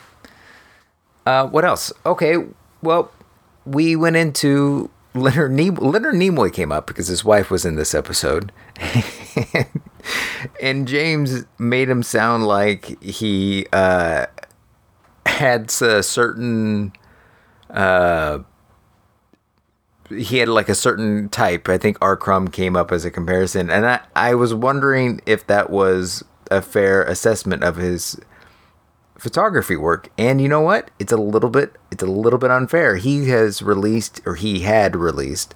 [1.27, 1.93] Uh, what else?
[2.05, 2.37] Okay,
[2.83, 3.11] well,
[3.65, 5.81] we went into Leonard Nimoy.
[5.81, 8.53] Leonard Nimoy came up because his wife was in this episode,
[10.61, 14.27] and James made him sound like he uh,
[15.27, 16.93] had a certain.
[17.71, 18.41] Uh,
[20.11, 21.69] he had like a certain type.
[21.69, 22.17] I think R.
[22.17, 26.61] Crumb came up as a comparison, and I, I was wondering if that was a
[26.61, 28.21] fair assessment of his
[29.19, 30.11] photography work.
[30.19, 30.91] And you know what?
[30.99, 32.97] It's a little bit it's a little bit unfair.
[32.97, 35.55] He has released or he had released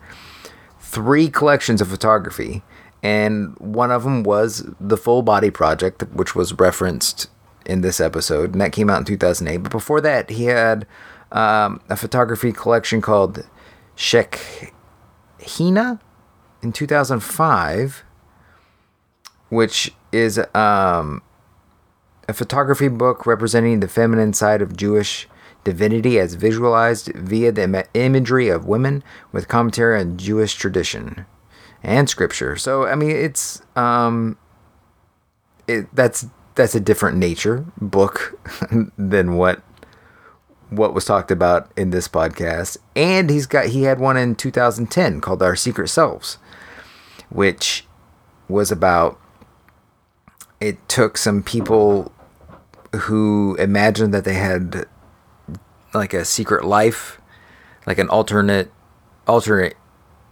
[0.81, 2.63] three collections of photography,
[3.03, 7.29] and one of them was the Full Body Project, which was referenced
[7.65, 9.59] in this episode, and that came out in 2008.
[9.59, 10.87] But before that, he had
[11.31, 13.47] um, a photography collection called
[13.97, 14.71] Shekhina
[16.63, 18.05] in 2005,
[19.51, 21.23] which is um,
[22.29, 25.29] a photography book representing the feminine side of Jewish
[25.63, 31.27] divinity as visualized via the imagery of women with commentary on Jewish tradition
[31.83, 32.57] and scripture.
[32.57, 34.39] So I mean, it's um,
[35.67, 38.39] it that's that's a different nature book
[38.99, 39.63] than what
[40.71, 42.79] what was talked about in this podcast.
[42.95, 46.39] And he's got he had one in 2010 called Our Secret Selves,
[47.31, 47.87] which
[48.49, 49.19] was about
[50.61, 52.13] it took some people
[52.95, 54.87] who imagined that they had
[55.95, 57.21] like a secret life,
[57.87, 58.71] like an alternate
[59.27, 59.77] alternate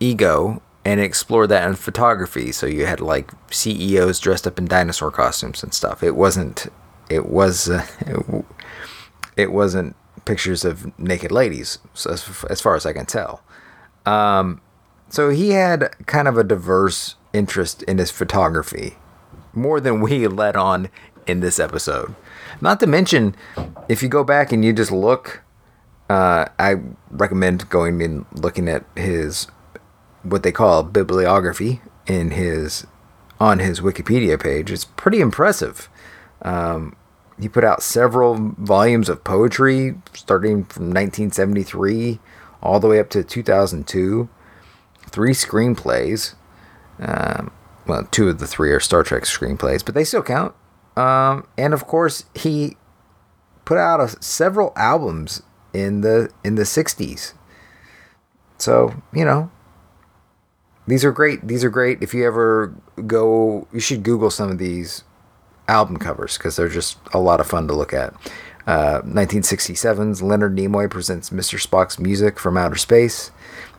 [0.00, 2.52] ego and explore that in photography.
[2.52, 6.00] So you had like CEOs dressed up in dinosaur costumes and stuff.
[6.00, 6.68] It wasn't.
[7.10, 7.68] It was.
[7.68, 8.44] Uh, it,
[9.36, 11.78] it wasn't pictures of naked ladies,
[12.08, 13.42] as, as far as I can tell.
[14.06, 14.60] Um,
[15.08, 18.96] so he had kind of a diverse interest in his photography,
[19.52, 20.88] more than we let on
[21.26, 22.14] in this episode.
[22.60, 23.34] Not to mention,
[23.88, 25.42] if you go back and you just look,
[26.08, 26.76] uh, I
[27.10, 29.48] recommend going and looking at his
[30.30, 32.86] what they call bibliography in his
[33.38, 34.70] on his Wikipedia page.
[34.70, 35.88] It's pretty impressive.
[36.42, 36.96] Um,
[37.38, 42.18] he put out several volumes of poetry starting from 1973
[42.62, 44.28] all the way up to 2002.
[45.08, 46.34] Three screenplays.
[46.98, 47.52] Um,
[47.86, 50.54] well, two of the three are Star Trek screenplays, but they still count.
[50.96, 52.76] Um, and of course, he
[53.64, 57.34] put out a, several albums in the in the 60s.
[58.58, 59.50] So you know,
[60.86, 61.46] these are great.
[61.46, 62.02] These are great.
[62.02, 62.74] If you ever
[63.06, 65.04] go, you should Google some of these
[65.68, 68.14] album covers because they're just a lot of fun to look at.
[68.66, 71.60] Uh, 1967's Leonard Nimoy presents Mr.
[71.64, 73.30] Spock's music from outer space.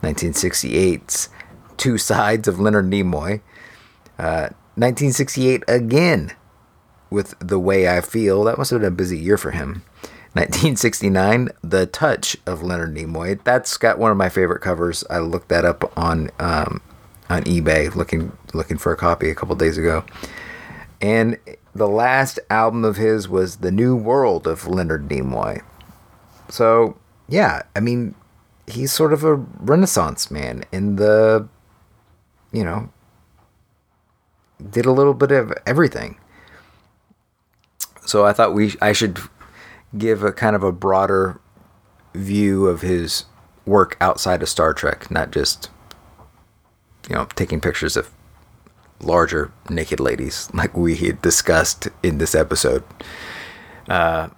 [0.02, 1.28] 1968's
[1.76, 3.40] Two Sides of Leonard Nimoy.
[4.18, 6.32] Uh, 1968 again
[7.10, 8.44] with The Way I Feel.
[8.44, 9.82] That must have been a busy year for him.
[10.34, 13.42] 1969, The Touch of Leonard Nimoy.
[13.44, 15.04] That's got one of my favorite covers.
[15.10, 16.80] I looked that up on um,
[17.28, 20.04] on eBay looking looking for a copy a couple days ago.
[21.00, 21.38] And
[21.74, 25.62] the last album of his was The New World of Leonard Nimoy.
[26.48, 26.98] So,
[27.28, 28.14] yeah, I mean,
[28.66, 31.48] he's sort of a renaissance man in the
[32.52, 32.88] you know,
[34.70, 36.18] did a little bit of everything.
[38.04, 39.18] So I thought we I should
[39.96, 41.40] give a kind of a broader
[42.14, 43.24] view of his
[43.66, 45.70] work outside of Star Trek, not just
[47.08, 48.10] you know taking pictures of
[49.00, 52.82] larger naked ladies like we had discussed in this episode.
[53.88, 54.28] Uh,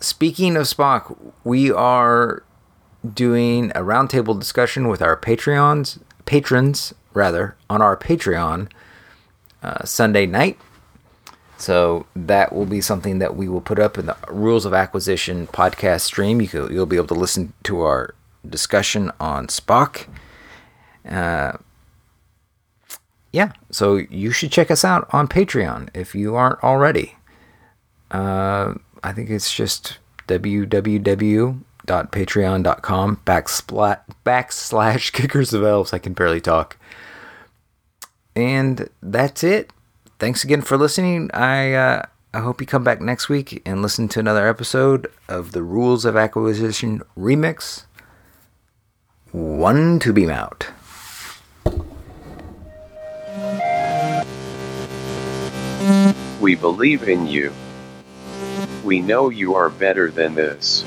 [0.00, 2.42] speaking of Spock, we are
[3.14, 8.70] doing a roundtable discussion with our Patreons patrons rather on our Patreon
[9.62, 10.58] uh, Sunday night.
[11.58, 15.46] So that will be something that we will put up in the Rules of Acquisition
[15.48, 16.40] podcast stream.
[16.40, 18.14] You you'll be able to listen to our
[18.48, 20.06] discussion on Spock.
[21.10, 21.52] Uh,
[23.32, 27.16] yeah, so you should check us out on Patreon if you aren't already.
[28.10, 35.92] Uh, I think it's just www.patreon.com backslash, backslash kickers of elves.
[35.92, 36.76] I can barely talk.
[38.34, 39.72] And that's it.
[40.18, 41.30] Thanks again for listening.
[41.32, 42.02] I uh,
[42.32, 46.04] I hope you come back next week and listen to another episode of the Rules
[46.04, 47.84] of Acquisition remix.
[49.32, 50.68] One to beam out.
[56.40, 57.52] We believe in you.
[58.82, 60.84] We know you are better than this.